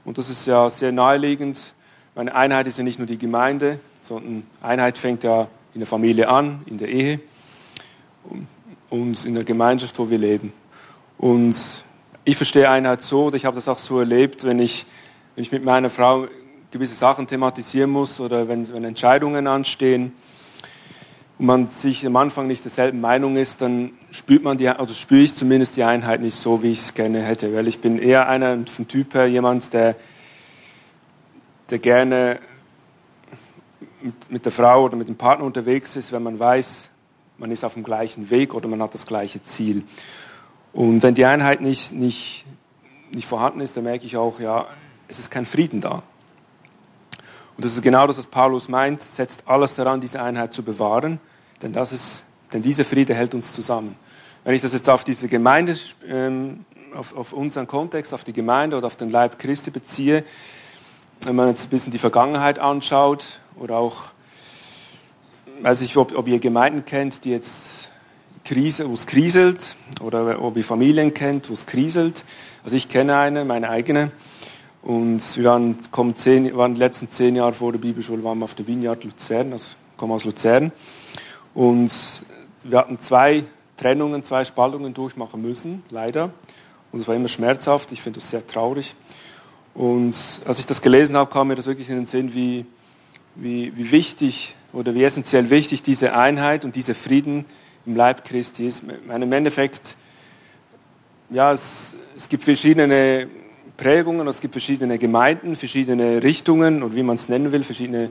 Und 0.04 0.18
das 0.18 0.28
ist 0.28 0.46
ja 0.46 0.68
sehr 0.70 0.92
naheliegend, 0.92 1.74
meine 2.14 2.34
Einheit 2.34 2.66
ist 2.66 2.78
ja 2.78 2.84
nicht 2.84 2.98
nur 2.98 3.06
die 3.06 3.18
Gemeinde, 3.18 3.78
sondern 4.00 4.42
Einheit 4.60 4.98
fängt 4.98 5.22
ja 5.22 5.46
in 5.72 5.80
der 5.80 5.86
Familie 5.86 6.28
an, 6.28 6.62
in 6.66 6.78
der 6.78 6.88
Ehe 6.88 7.20
und 8.90 9.24
in 9.24 9.34
der 9.34 9.44
Gemeinschaft, 9.44 9.98
wo 9.98 10.10
wir 10.10 10.18
leben. 10.18 10.52
Und 11.16 11.84
ich 12.28 12.36
verstehe 12.36 12.68
Einheit 12.68 13.02
so, 13.02 13.24
oder 13.24 13.36
ich 13.36 13.46
habe 13.46 13.54
das 13.54 13.68
auch 13.68 13.78
so 13.78 14.00
erlebt, 14.00 14.44
wenn 14.44 14.58
ich, 14.58 14.84
wenn 15.34 15.42
ich 15.42 15.50
mit 15.50 15.64
meiner 15.64 15.88
Frau 15.88 16.28
gewisse 16.70 16.94
Sachen 16.94 17.26
thematisieren 17.26 17.88
muss 17.88 18.20
oder 18.20 18.48
wenn, 18.48 18.70
wenn 18.70 18.84
Entscheidungen 18.84 19.46
anstehen 19.46 20.12
und 21.38 21.46
man 21.46 21.68
sich 21.68 22.06
am 22.06 22.16
Anfang 22.16 22.46
nicht 22.46 22.64
derselben 22.64 23.00
Meinung 23.00 23.36
ist, 23.38 23.62
dann 23.62 23.92
spürt 24.10 24.42
man 24.42 24.58
die, 24.58 24.68
oder 24.68 24.92
spüre 24.92 25.22
ich 25.22 25.36
zumindest 25.36 25.78
die 25.78 25.84
Einheit 25.84 26.20
nicht 26.20 26.34
so, 26.34 26.62
wie 26.62 26.70
ich 26.70 26.80
es 26.80 26.92
gerne 26.92 27.22
hätte. 27.22 27.54
Weil 27.54 27.66
ich 27.66 27.78
bin 27.78 27.98
eher 27.98 28.28
einer 28.28 28.58
vom 28.66 28.86
Typ 28.86 29.14
her 29.14 29.26
jemand, 29.26 29.72
der, 29.72 29.96
der 31.70 31.78
gerne 31.78 32.40
mit, 34.02 34.30
mit 34.30 34.44
der 34.44 34.52
Frau 34.52 34.84
oder 34.84 34.96
mit 34.96 35.08
dem 35.08 35.16
Partner 35.16 35.46
unterwegs 35.46 35.96
ist, 35.96 36.12
wenn 36.12 36.24
man 36.24 36.38
weiß, 36.38 36.90
man 37.38 37.50
ist 37.50 37.64
auf 37.64 37.72
dem 37.72 37.84
gleichen 37.84 38.28
Weg 38.28 38.52
oder 38.52 38.68
man 38.68 38.82
hat 38.82 38.92
das 38.92 39.06
gleiche 39.06 39.42
Ziel. 39.42 39.84
Und 40.72 41.02
wenn 41.02 41.14
die 41.14 41.24
Einheit 41.24 41.60
nicht, 41.60 41.92
nicht, 41.92 42.44
nicht 43.12 43.26
vorhanden 43.26 43.60
ist, 43.60 43.76
dann 43.76 43.84
merke 43.84 44.06
ich 44.06 44.16
auch, 44.16 44.38
ja, 44.40 44.66
es 45.08 45.18
ist 45.18 45.30
kein 45.30 45.46
Frieden 45.46 45.80
da. 45.80 46.02
Und 47.56 47.64
das 47.64 47.72
ist 47.72 47.82
genau 47.82 48.06
das, 48.06 48.18
was 48.18 48.26
Paulus 48.26 48.68
meint, 48.68 49.00
setzt 49.00 49.48
alles 49.48 49.74
daran, 49.74 50.00
diese 50.00 50.22
Einheit 50.22 50.54
zu 50.54 50.62
bewahren, 50.62 51.18
denn, 51.60 51.72
das 51.72 51.92
ist, 51.92 52.24
denn 52.52 52.62
dieser 52.62 52.84
Friede 52.84 53.14
hält 53.14 53.34
uns 53.34 53.50
zusammen. 53.50 53.96
Wenn 54.44 54.54
ich 54.54 54.62
das 54.62 54.72
jetzt 54.72 54.88
auf 54.88 55.02
diese 55.02 55.26
Gemeinde, 55.26 55.76
ähm, 56.06 56.64
auf, 56.94 57.16
auf 57.16 57.32
unseren 57.32 57.66
Kontext, 57.66 58.14
auf 58.14 58.22
die 58.22 58.32
Gemeinde 58.32 58.76
oder 58.76 58.86
auf 58.86 58.96
den 58.96 59.10
Leib 59.10 59.38
Christi 59.38 59.70
beziehe, 59.70 60.22
wenn 61.24 61.34
man 61.34 61.48
jetzt 61.48 61.66
ein 61.66 61.70
bisschen 61.70 61.90
die 61.90 61.98
Vergangenheit 61.98 62.60
anschaut 62.60 63.40
oder 63.56 63.76
auch, 63.76 64.10
weiß 65.60 65.80
ich, 65.80 65.96
ob, 65.96 66.16
ob 66.16 66.28
ihr 66.28 66.38
Gemeinden 66.38 66.84
kennt, 66.84 67.24
die 67.24 67.30
jetzt 67.30 67.90
Krise, 68.48 68.88
wo 68.88 68.94
es 68.94 69.06
kriselt, 69.06 69.76
oder 70.00 70.42
ob 70.42 70.56
ihr 70.56 70.64
Familien 70.64 71.12
kennt, 71.12 71.50
wo 71.50 71.52
es 71.52 71.66
kriselt. 71.66 72.24
Also 72.64 72.76
ich 72.76 72.88
kenne 72.88 73.18
eine, 73.18 73.44
meine 73.44 73.68
eigene. 73.68 74.10
Und 74.80 75.36
wir 75.36 75.44
waren, 75.44 75.76
kommen 75.90 76.16
zehn, 76.16 76.56
waren 76.56 76.72
die 76.72 76.78
letzten 76.78 77.10
zehn 77.10 77.36
Jahre 77.36 77.52
vor 77.52 77.72
der 77.72 77.78
Bibelschule 77.78 78.24
waren 78.24 78.38
wir 78.38 78.44
auf 78.46 78.54
der 78.54 78.66
Vineyard 78.66 79.04
Luzern, 79.04 79.52
also 79.52 79.72
kommen 79.98 80.12
aus 80.12 80.24
Luzern. 80.24 80.72
Und 81.52 81.92
wir 82.64 82.78
hatten 82.78 82.98
zwei 82.98 83.44
Trennungen, 83.76 84.22
zwei 84.22 84.46
Spaltungen 84.46 84.94
durchmachen 84.94 85.42
müssen, 85.42 85.82
leider. 85.90 86.30
Und 86.90 87.00
es 87.00 87.06
war 87.06 87.14
immer 87.14 87.28
schmerzhaft. 87.28 87.92
Ich 87.92 88.00
finde 88.00 88.18
das 88.20 88.30
sehr 88.30 88.46
traurig. 88.46 88.94
Und 89.74 90.14
als 90.46 90.58
ich 90.58 90.64
das 90.64 90.80
gelesen 90.80 91.18
habe, 91.18 91.30
kam 91.30 91.48
mir 91.48 91.54
das 91.54 91.66
wirklich 91.66 91.90
in 91.90 91.96
den 91.96 92.06
Sinn, 92.06 92.32
wie, 92.32 92.64
wie, 93.34 93.76
wie 93.76 93.90
wichtig 93.90 94.54
oder 94.72 94.94
wie 94.94 95.04
essentiell 95.04 95.50
wichtig 95.50 95.82
diese 95.82 96.14
Einheit 96.14 96.64
und 96.64 96.76
dieser 96.76 96.94
Frieden 96.94 97.44
im 97.88 97.96
Leib 97.96 98.24
Christi 98.24 98.66
ist. 98.66 98.82
Im 98.84 99.32
Endeffekt, 99.32 99.96
ja, 101.30 101.52
es, 101.52 101.96
es 102.14 102.28
gibt 102.28 102.44
verschiedene 102.44 103.28
Prägungen, 103.78 104.26
es 104.28 104.40
gibt 104.40 104.54
verschiedene 104.54 104.98
Gemeinden, 104.98 105.56
verschiedene 105.56 106.22
Richtungen 106.22 106.82
und 106.82 106.94
wie 106.94 107.02
man 107.02 107.16
es 107.16 107.28
nennen 107.28 107.50
will, 107.50 107.64
verschiedene 107.64 108.10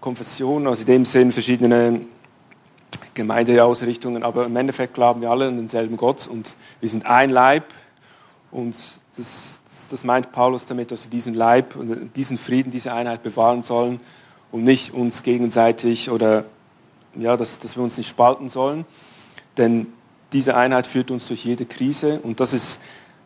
Konfessionen, 0.00 0.68
also 0.68 0.82
in 0.82 0.86
dem 0.86 1.04
Sinn 1.06 1.32
verschiedene 1.32 2.02
Gemeindeausrichtungen, 3.14 4.22
aber 4.22 4.44
im 4.44 4.54
Endeffekt 4.56 4.92
glauben 4.92 5.22
wir 5.22 5.30
alle 5.30 5.48
an 5.48 5.56
denselben 5.56 5.96
Gott 5.96 6.26
und 6.26 6.54
wir 6.80 6.88
sind 6.88 7.06
ein 7.06 7.30
Leib 7.30 7.72
und 8.50 8.76
das, 9.16 9.60
das 9.90 10.04
meint 10.04 10.32
Paulus 10.32 10.66
damit, 10.66 10.90
dass 10.90 11.04
wir 11.04 11.10
diesen 11.10 11.32
Leib 11.32 11.76
und 11.76 12.14
diesen 12.14 12.36
Frieden, 12.36 12.70
diese 12.70 12.92
Einheit 12.92 13.22
bewahren 13.22 13.62
sollen 13.62 14.00
und 14.52 14.64
nicht 14.64 14.92
uns 14.92 15.22
gegenseitig 15.22 16.10
oder 16.10 16.44
ja, 17.18 17.36
dass, 17.36 17.58
dass 17.58 17.76
wir 17.76 17.82
uns 17.82 17.96
nicht 17.96 18.08
spalten 18.08 18.48
sollen. 18.48 18.84
Denn 19.56 19.86
diese 20.32 20.56
Einheit 20.56 20.86
führt 20.86 21.10
uns 21.10 21.28
durch 21.28 21.44
jede 21.44 21.66
Krise 21.66 22.20
und 22.20 22.40
das 22.40 22.52
ist 22.52 22.80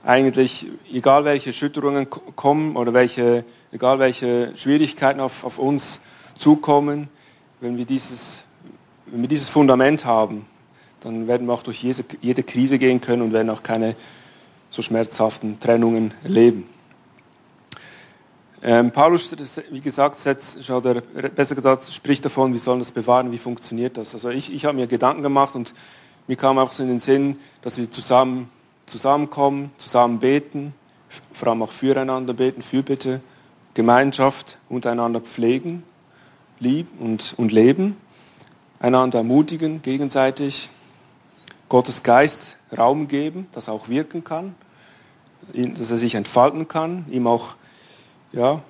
eigentlich, 0.04 0.66
egal 0.92 1.24
welche 1.24 1.52
Schütterungen 1.52 2.08
kommen 2.36 2.76
oder 2.76 2.92
welche, 2.94 3.44
egal 3.72 3.98
welche 3.98 4.54
Schwierigkeiten 4.56 5.20
auf, 5.20 5.44
auf 5.44 5.58
uns 5.58 6.00
zukommen, 6.38 7.08
wenn 7.60 7.76
wir, 7.76 7.84
dieses, 7.84 8.44
wenn 9.06 9.22
wir 9.22 9.28
dieses 9.28 9.48
Fundament 9.48 10.04
haben, 10.04 10.46
dann 11.00 11.26
werden 11.26 11.46
wir 11.46 11.54
auch 11.54 11.62
durch 11.62 11.82
jede, 11.82 12.04
jede 12.20 12.42
Krise 12.42 12.78
gehen 12.78 13.00
können 13.00 13.22
und 13.22 13.32
werden 13.32 13.50
auch 13.50 13.62
keine 13.62 13.94
so 14.70 14.82
schmerzhaften 14.82 15.58
Trennungen 15.58 16.14
erleben. 16.22 16.66
Ähm, 18.62 18.90
Paulus, 18.90 19.34
wie 19.70 19.80
gesagt, 19.80 20.18
setzt, 20.18 20.70
oder 20.70 21.00
besser 21.00 21.54
gesagt, 21.54 21.84
spricht 21.84 22.24
davon, 22.24 22.52
wie 22.52 22.58
sollen 22.58 22.78
das 22.78 22.90
bewahren, 22.90 23.32
wie 23.32 23.38
funktioniert 23.38 23.96
das. 23.96 24.12
Also 24.14 24.28
ich, 24.28 24.52
ich 24.52 24.66
habe 24.66 24.76
mir 24.76 24.86
Gedanken 24.86 25.22
gemacht 25.22 25.54
und 25.54 25.72
mir 26.26 26.36
kam 26.36 26.58
auch 26.58 26.72
so 26.72 26.82
in 26.82 26.90
den 26.90 26.98
Sinn, 26.98 27.38
dass 27.62 27.78
wir 27.78 27.90
zusammen 27.90 28.50
zusammenkommen, 28.90 29.70
zusammen 29.78 30.18
beten, 30.18 30.74
vor 31.32 31.48
allem 31.48 31.62
auch 31.62 31.70
füreinander 31.70 32.34
beten, 32.34 32.60
Fürbitte, 32.60 33.20
Gemeinschaft 33.74 34.58
untereinander 34.68 35.20
pflegen, 35.20 35.84
lieben 36.58 36.90
und, 36.98 37.34
und 37.36 37.52
leben, 37.52 37.96
einander 38.80 39.18
ermutigen, 39.18 39.80
gegenseitig, 39.82 40.70
Gottes 41.68 42.02
Geist 42.02 42.58
Raum 42.76 43.06
geben, 43.06 43.46
dass 43.52 43.68
er 43.68 43.74
auch 43.74 43.88
wirken 43.88 44.24
kann, 44.24 44.56
dass 45.52 45.90
er 45.90 45.96
sich 45.96 46.16
entfalten 46.16 46.66
kann, 46.66 47.06
ihm 47.10 47.28
auch 47.28 47.54
ja, 48.32 48.60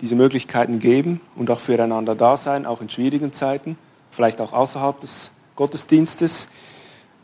diese 0.00 0.14
Möglichkeiten 0.14 0.78
geben 0.78 1.20
und 1.36 1.50
auch 1.50 1.60
füreinander 1.60 2.14
da 2.14 2.36
sein, 2.36 2.66
auch 2.66 2.80
in 2.80 2.88
schwierigen 2.88 3.32
Zeiten, 3.32 3.78
vielleicht 4.10 4.40
auch 4.40 4.52
außerhalb 4.52 4.98
des 5.00 5.30
Gottesdienstes, 5.56 6.48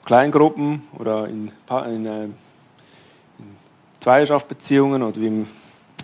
Kleingruppen 0.04 0.82
oder 0.98 1.28
in, 1.28 1.52
in, 1.88 2.06
äh, 2.06 2.24
in 2.24 2.34
Zweierschaftbeziehungen 4.00 5.02
oder 5.02 5.20
wie, 5.20 5.46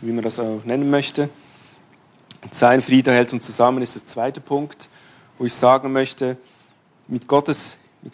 wie 0.03 0.13
man 0.13 0.23
das 0.23 0.39
auch 0.39 0.65
nennen 0.65 0.91
möchte. 0.91 1.29
Sein 2.51 2.83
Friede 2.83 3.13
hält 3.13 3.33
uns 3.33 3.47
zusammen, 3.47 3.83
ist 3.83 3.95
der 3.95 4.05
zweite 4.05 4.41
Punkt, 4.41 4.89
wo 5.39 5.45
ich 5.47 5.55
sagen 5.55 5.93
möchte, 5.93 6.37
mit 7.09 7.27
Gottes, 7.27 7.79
mit, 8.03 8.13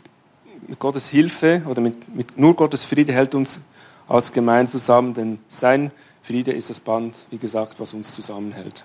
mit 0.69 0.79
Gottes 0.79 1.09
Hilfe 1.09 1.63
oder 1.67 1.81
mit, 1.81 2.15
mit, 2.15 2.39
nur 2.39 2.55
Gottes 2.55 2.85
Friede 2.85 3.13
hält 3.13 3.35
uns 3.35 3.61
als 4.09 4.33
Gemeinde 4.33 4.71
zusammen, 4.71 5.15
denn 5.15 5.39
sein 5.49 5.91
Friede 5.91 6.12
ist 6.29 6.71
das 6.71 6.81
Band, 6.81 7.27
wie 7.31 7.39
gesagt, 7.39 7.79
was 7.79 7.93
uns 7.93 8.15
zusammenhält. 8.15 8.85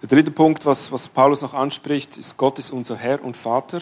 Der 0.00 0.08
dritte 0.08 0.30
Punkt, 0.30 0.64
was, 0.64 0.92
was 0.92 1.08
Paulus 1.08 1.42
noch 1.42 1.54
anspricht, 1.54 2.16
ist, 2.16 2.36
Gott 2.36 2.58
ist 2.58 2.70
unser 2.70 2.96
Herr 2.96 3.22
und 3.22 3.36
Vater. 3.36 3.80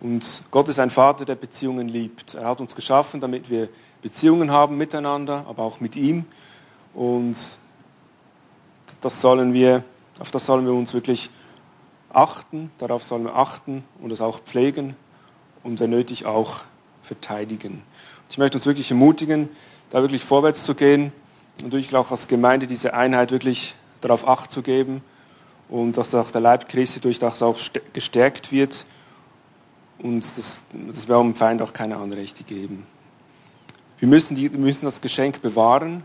Und 0.00 0.42
Gott 0.50 0.68
ist 0.68 0.78
ein 0.78 0.90
Vater, 0.90 1.24
der 1.24 1.34
Beziehungen 1.34 1.88
liebt. 1.88 2.34
Er 2.34 2.46
hat 2.46 2.60
uns 2.60 2.74
geschaffen, 2.74 3.20
damit 3.20 3.50
wir 3.50 3.68
Beziehungen 4.02 4.50
haben 4.50 4.76
miteinander, 4.76 5.44
aber 5.48 5.62
auch 5.62 5.80
mit 5.80 5.96
ihm. 5.96 6.24
Und 6.94 7.36
das 9.00 9.20
sollen 9.20 9.52
wir, 9.52 9.84
auf 10.18 10.30
das 10.30 10.46
sollen 10.46 10.64
wir 10.64 10.72
uns 10.72 10.94
wirklich 10.94 11.30
achten, 12.12 12.70
darauf 12.78 13.02
sollen 13.02 13.24
wir 13.24 13.36
achten 13.36 13.84
und 14.00 14.10
es 14.10 14.20
auch 14.20 14.40
pflegen 14.40 14.96
und 15.62 15.80
wenn 15.80 15.90
nötig 15.90 16.26
auch 16.26 16.60
verteidigen. 17.02 17.82
Ich 18.32 18.38
möchte 18.38 18.56
uns 18.56 18.64
wirklich 18.64 18.90
ermutigen, 18.90 19.50
da 19.90 20.00
wirklich 20.00 20.24
vorwärts 20.24 20.64
zu 20.64 20.74
gehen 20.74 21.12
und 21.62 21.70
wirklich 21.70 21.94
auch 21.94 22.10
als 22.10 22.28
Gemeinde 22.28 22.66
diese 22.66 22.94
Einheit 22.94 23.30
wirklich 23.30 23.74
darauf 24.00 24.26
acht 24.26 24.50
zu 24.50 24.62
geben 24.62 25.02
und 25.68 25.98
dass 25.98 26.14
auch 26.14 26.30
der 26.30 26.40
Leib 26.40 26.66
Christi 26.66 26.98
durch 26.98 27.18
das 27.18 27.42
auch 27.42 27.58
gestärkt 27.92 28.50
wird 28.50 28.86
und 29.98 30.20
das, 30.20 30.62
das 30.72 31.08
wir 31.08 31.18
dem 31.18 31.34
Feind 31.34 31.60
auch 31.60 31.74
keine 31.74 31.98
Anrechte 31.98 32.42
geben. 32.42 32.86
Wir 33.98 34.08
müssen, 34.08 34.34
die, 34.34 34.50
wir 34.50 34.58
müssen 34.58 34.86
das 34.86 35.02
Geschenk 35.02 35.42
bewahren, 35.42 36.02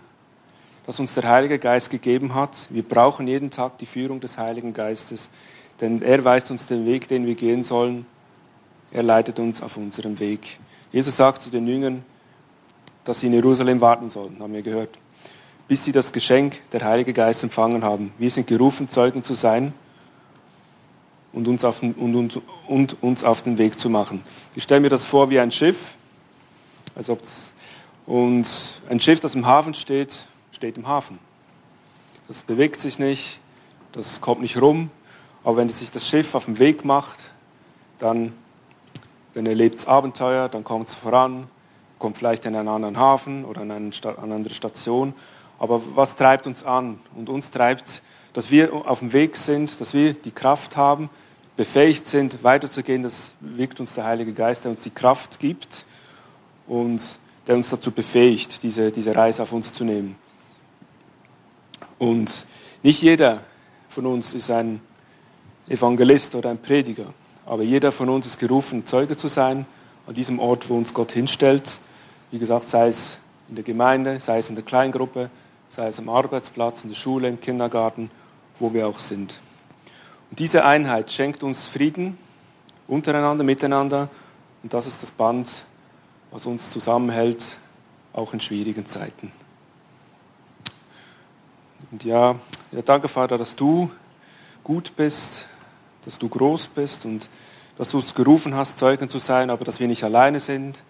das 0.85 0.99
uns 0.99 1.13
der 1.13 1.29
Heilige 1.29 1.59
Geist 1.59 1.89
gegeben 1.89 2.35
hat. 2.35 2.67
Wir 2.69 2.83
brauchen 2.83 3.25
jeden 3.29 3.51
Tag 3.51 3.77
die 3.77 3.85
Führung 3.85 4.19
des 4.19 4.37
Heiligen 4.37 4.73
Geistes, 4.73 5.29
denn 5.79 6.01
er 6.01 6.25
weist 6.25 6.51
uns 6.51 6.65
den 6.65 6.85
Weg, 6.85 7.07
den 7.07 7.25
wir 7.25 7.35
gehen 7.35 7.63
sollen. 7.63 8.05
Er 8.91 9.03
leitet 9.03 9.39
uns 9.39 9.61
auf 9.61 9.77
unserem 9.77 10.19
Weg. 10.19 10.59
Jesus 10.91 11.15
sagt 11.15 11.41
zu 11.41 11.49
den 11.49 11.65
Jüngern, 11.65 12.03
dass 13.07 13.21
sie 13.21 13.27
in 13.27 13.33
Jerusalem 13.33 13.79
warten 13.79 14.09
sollen, 14.09 14.37
haben 14.39 14.51
wir 14.51 14.61
gehört, 14.61 14.89
bis 15.69 15.85
sie 15.85 15.93
das 15.93 16.11
Geschenk 16.11 16.69
der 16.71 16.83
Heilige 16.83 17.13
Geist 17.13 17.41
empfangen 17.41 17.83
haben. 17.83 18.11
Wir 18.17 18.29
sind 18.29 18.47
gerufen, 18.47 18.89
Zeugen 18.89 19.23
zu 19.23 19.33
sein 19.33 19.73
und 21.31 21.47
uns 21.47 21.63
auf 21.63 21.79
den, 21.79 21.93
und, 21.93 22.15
und, 22.15 22.41
und 22.67 23.01
uns 23.01 23.23
auf 23.23 23.41
den 23.41 23.57
Weg 23.57 23.79
zu 23.79 23.89
machen. 23.89 24.23
Ich 24.55 24.63
stelle 24.63 24.81
mir 24.81 24.89
das 24.89 25.05
vor 25.05 25.29
wie 25.29 25.39
ein 25.39 25.51
Schiff. 25.51 25.95
Also 26.95 27.17
und 28.05 28.45
ein 28.89 28.99
Schiff, 28.99 29.21
das 29.21 29.35
im 29.35 29.45
Hafen 29.45 29.73
steht, 29.73 30.25
steht 30.51 30.77
im 30.77 30.87
Hafen. 30.87 31.17
Das 32.27 32.41
bewegt 32.41 32.81
sich 32.81 32.99
nicht, 32.99 33.39
das 33.93 34.19
kommt 34.19 34.41
nicht 34.41 34.61
rum. 34.61 34.89
Aber 35.45 35.57
wenn 35.57 35.69
sich 35.69 35.91
das 35.91 36.09
Schiff 36.09 36.35
auf 36.35 36.45
den 36.45 36.59
Weg 36.59 36.83
macht, 36.83 37.31
dann, 37.99 38.33
dann 39.33 39.45
erlebt 39.45 39.75
es 39.75 39.85
Abenteuer, 39.85 40.49
dann 40.49 40.65
kommt 40.65 40.89
es 40.89 40.93
voran, 40.93 41.47
kommt 41.99 42.17
vielleicht 42.17 42.45
in 42.45 42.55
einen 42.55 42.67
anderen 42.67 42.97
Hafen 42.97 43.45
oder 43.45 43.61
an 43.61 43.71
eine, 43.71 43.91
andere 44.17 44.53
Station. 44.53 45.13
Aber 45.59 45.81
was 45.95 46.15
treibt 46.15 46.47
uns 46.47 46.63
an? 46.63 46.99
Und 47.15 47.29
uns 47.29 47.49
treibt, 47.49 48.03
dass 48.33 48.51
wir 48.51 48.73
auf 48.73 48.99
dem 48.99 49.13
Weg 49.13 49.35
sind, 49.35 49.81
dass 49.81 49.93
wir 49.93 50.13
die 50.13 50.31
Kraft 50.31 50.77
haben, 50.77 51.09
befähigt 51.55 52.07
sind, 52.07 52.43
weiterzugehen. 52.43 53.03
Das 53.03 53.33
wirkt 53.39 53.79
uns 53.79 53.95
der 53.95 54.05
Heilige 54.05 54.33
Geist, 54.33 54.63
der 54.63 54.71
uns 54.71 54.83
die 54.83 54.91
Kraft 54.91 55.39
gibt 55.39 55.85
und 56.67 57.01
der 57.47 57.55
uns 57.55 57.69
dazu 57.69 57.91
befähigt, 57.91 58.61
diese, 58.63 58.91
diese 58.91 59.15
Reise 59.15 59.43
auf 59.43 59.53
uns 59.53 59.73
zu 59.73 59.83
nehmen. 59.83 60.15
Und 61.97 62.45
nicht 62.83 63.01
jeder 63.01 63.41
von 63.89 64.05
uns 64.05 64.33
ist 64.33 64.51
ein 64.51 64.81
Evangelist 65.67 66.35
oder 66.35 66.51
ein 66.51 66.61
Prediger, 66.61 67.13
aber 67.45 67.63
jeder 67.63 67.91
von 67.91 68.09
uns 68.09 68.27
ist 68.27 68.39
gerufen, 68.39 68.85
Zeuge 68.85 69.15
zu 69.15 69.27
sein 69.27 69.65
an 70.05 70.13
diesem 70.13 70.39
Ort, 70.39 70.69
wo 70.69 70.77
uns 70.77 70.93
Gott 70.93 71.11
hinstellt. 71.11 71.79
Wie 72.31 72.39
gesagt, 72.39 72.67
sei 72.67 72.87
es 72.87 73.19
in 73.49 73.55
der 73.55 73.63
Gemeinde, 73.63 74.19
sei 74.19 74.39
es 74.39 74.49
in 74.49 74.55
der 74.55 74.65
Kleingruppe, 74.65 75.29
sei 75.69 75.87
es 75.87 75.99
am 75.99 76.09
Arbeitsplatz, 76.09 76.83
in 76.83 76.89
der 76.89 76.95
Schule, 76.95 77.27
im 77.27 77.39
Kindergarten, 77.39 78.11
wo 78.59 78.73
wir 78.73 78.87
auch 78.87 78.99
sind. 78.99 79.39
Und 80.29 80.39
diese 80.39 80.65
Einheit 80.65 81.11
schenkt 81.11 81.43
uns 81.43 81.67
Frieden 81.67 82.17
untereinander, 82.87 83.43
miteinander. 83.43 84.09
Und 84.63 84.73
das 84.73 84.87
ist 84.87 85.01
das 85.01 85.11
Band, 85.11 85.65
was 86.31 86.45
uns 86.45 86.69
zusammenhält, 86.69 87.57
auch 88.13 88.33
in 88.33 88.39
schwierigen 88.39 88.85
Zeiten. 88.85 89.31
Und 91.91 92.03
ja, 92.03 92.35
ja, 92.71 92.81
danke 92.83 93.07
Vater, 93.07 93.37
dass 93.37 93.55
du 93.55 93.89
gut 94.63 94.93
bist, 94.95 95.47
dass 96.03 96.17
du 96.17 96.27
groß 96.27 96.67
bist 96.67 97.05
und 97.05 97.29
dass 97.77 97.91
du 97.91 97.97
uns 97.97 98.13
gerufen 98.13 98.55
hast, 98.55 98.77
Zeugen 98.77 99.07
zu 99.07 99.19
sein, 99.19 99.49
aber 99.49 99.63
dass 99.63 99.79
wir 99.79 99.87
nicht 99.87 100.03
alleine 100.03 100.39
sind. 100.39 100.83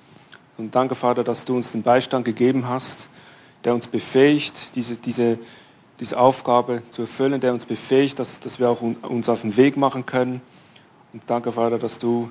Und 0.57 0.73
danke 0.73 0.95
Vater, 0.95 1.23
dass 1.23 1.45
du 1.45 1.55
uns 1.55 1.71
den 1.71 1.83
Beistand 1.83 2.25
gegeben 2.25 2.67
hast, 2.67 3.09
der 3.63 3.75
uns 3.75 3.87
befähigt, 3.87 4.75
diese, 4.75 4.95
diese, 4.95 5.37
diese 5.99 6.19
Aufgabe 6.19 6.81
zu 6.89 7.03
erfüllen, 7.03 7.39
der 7.39 7.53
uns 7.53 7.65
befähigt, 7.65 8.17
dass, 8.17 8.39
dass 8.39 8.59
wir 8.59 8.69
auch 8.69 8.81
uns 8.81 9.29
auf 9.29 9.41
den 9.41 9.55
Weg 9.55 9.77
machen 9.77 10.05
können. 10.05 10.41
Und 11.13 11.23
danke 11.27 11.51
Vater, 11.51 11.77
dass 11.77 11.99
du, 11.99 12.29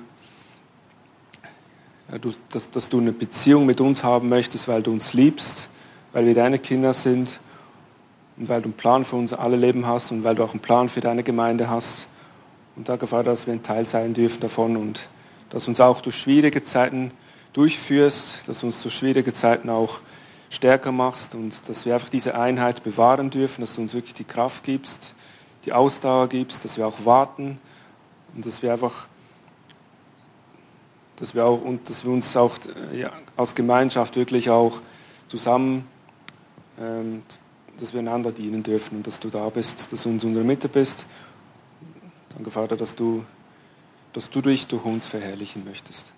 ja, 2.11 2.19
du 2.19 2.33
dass, 2.51 2.69
dass 2.71 2.89
du 2.89 2.99
eine 2.99 3.13
Beziehung 3.13 3.65
mit 3.65 3.81
uns 3.81 4.03
haben 4.03 4.29
möchtest, 4.29 4.67
weil 4.67 4.83
du 4.83 4.93
uns 4.93 5.15
liebst, 5.15 5.69
weil 6.13 6.27
wir 6.27 6.35
deine 6.35 6.59
Kinder 6.59 6.95
sind 6.95 7.39
und 8.37 8.49
weil 8.49 8.61
du 8.61 8.67
einen 8.67 8.77
Plan 8.77 9.05
für 9.05 9.17
uns 9.17 9.33
alle 9.33 9.57
Leben 9.57 9.87
hast 9.87 10.11
und 10.11 10.25
weil 10.25 10.35
du 10.35 10.43
auch 10.43 10.53
einen 10.53 10.61
Plan 10.61 10.89
für 10.89 11.01
deine 11.01 11.23
Gemeinde 11.23 11.71
hast. 11.71 12.09
Und 12.75 12.89
danke, 12.89 13.07
Vater, 13.07 13.31
dass 13.31 13.47
wir 13.47 13.55
ein 13.55 13.63
Teil 13.63 13.87
sein 13.87 14.15
dürfen 14.15 14.41
davon 14.41 14.77
und 14.77 15.09
dass 15.51 15.69
uns 15.69 15.81
auch 15.81 16.01
durch 16.01 16.17
schwierige 16.17 16.63
Zeiten 16.65 17.13
durchführst, 17.57 18.49
dass 18.49 18.61
du 18.61 18.67
uns 18.67 18.83
durch 18.83 18.95
schwierige 18.95 19.33
Zeiten 19.33 19.71
auch 19.71 20.01
stärker 20.51 20.93
machst 20.93 21.35
und 21.35 21.69
dass 21.69 21.87
wir 21.87 21.95
einfach 21.95 22.09
diese 22.09 22.39
Einheit 22.39 22.83
bewahren 22.83 23.31
dürfen, 23.31 23.63
dass 23.63 23.75
du 23.75 23.83
uns 23.83 23.95
wirklich 23.95 24.15
die 24.15 24.25
Kraft 24.25 24.63
gibst, 24.65 25.15
die 25.65 25.73
Ausdauer 25.73 26.29
gibst, 26.29 26.65
dass 26.65 26.77
wir 26.77 26.87
auch 26.87 27.05
warten 27.05 27.59
und 28.35 28.47
dass 28.47 28.63
wir 28.63 28.73
einfach, 28.73 29.09
dass 31.17 31.35
wir 31.35 31.45
auch 31.45 31.63
und 31.63 31.89
dass 31.89 32.05
wir 32.05 32.13
uns 32.13 32.37
auch 32.37 32.57
ja, 32.93 33.11
als 33.37 33.55
Gemeinschaft 33.55 34.17
wirklich 34.17 34.51
auch 34.51 34.81
zusammen 35.29 35.87
ähm, 36.79 37.23
dass 37.79 37.93
wir 37.93 38.01
einander 38.01 38.33
dienen 38.33 38.63
dürfen 38.63 38.99
und 38.99 39.07
dass 39.07 39.19
du 39.19 39.29
da 39.29 39.49
bist, 39.49 39.93
dass 39.93 40.03
du 40.03 40.11
in 40.11 40.15
unserer 40.17 40.45
Mitte 40.45 40.69
bist. 40.69 41.07
Danke, 42.35 42.51
Vater, 42.51 42.77
dass 42.77 42.95
du, 42.95 43.25
dass 44.13 44.31
du 44.31 44.41
dich 44.41 44.67
durch 44.67 44.85
uns 44.85 45.07
verherrlichen 45.07 45.65
möchtest. 45.65 46.13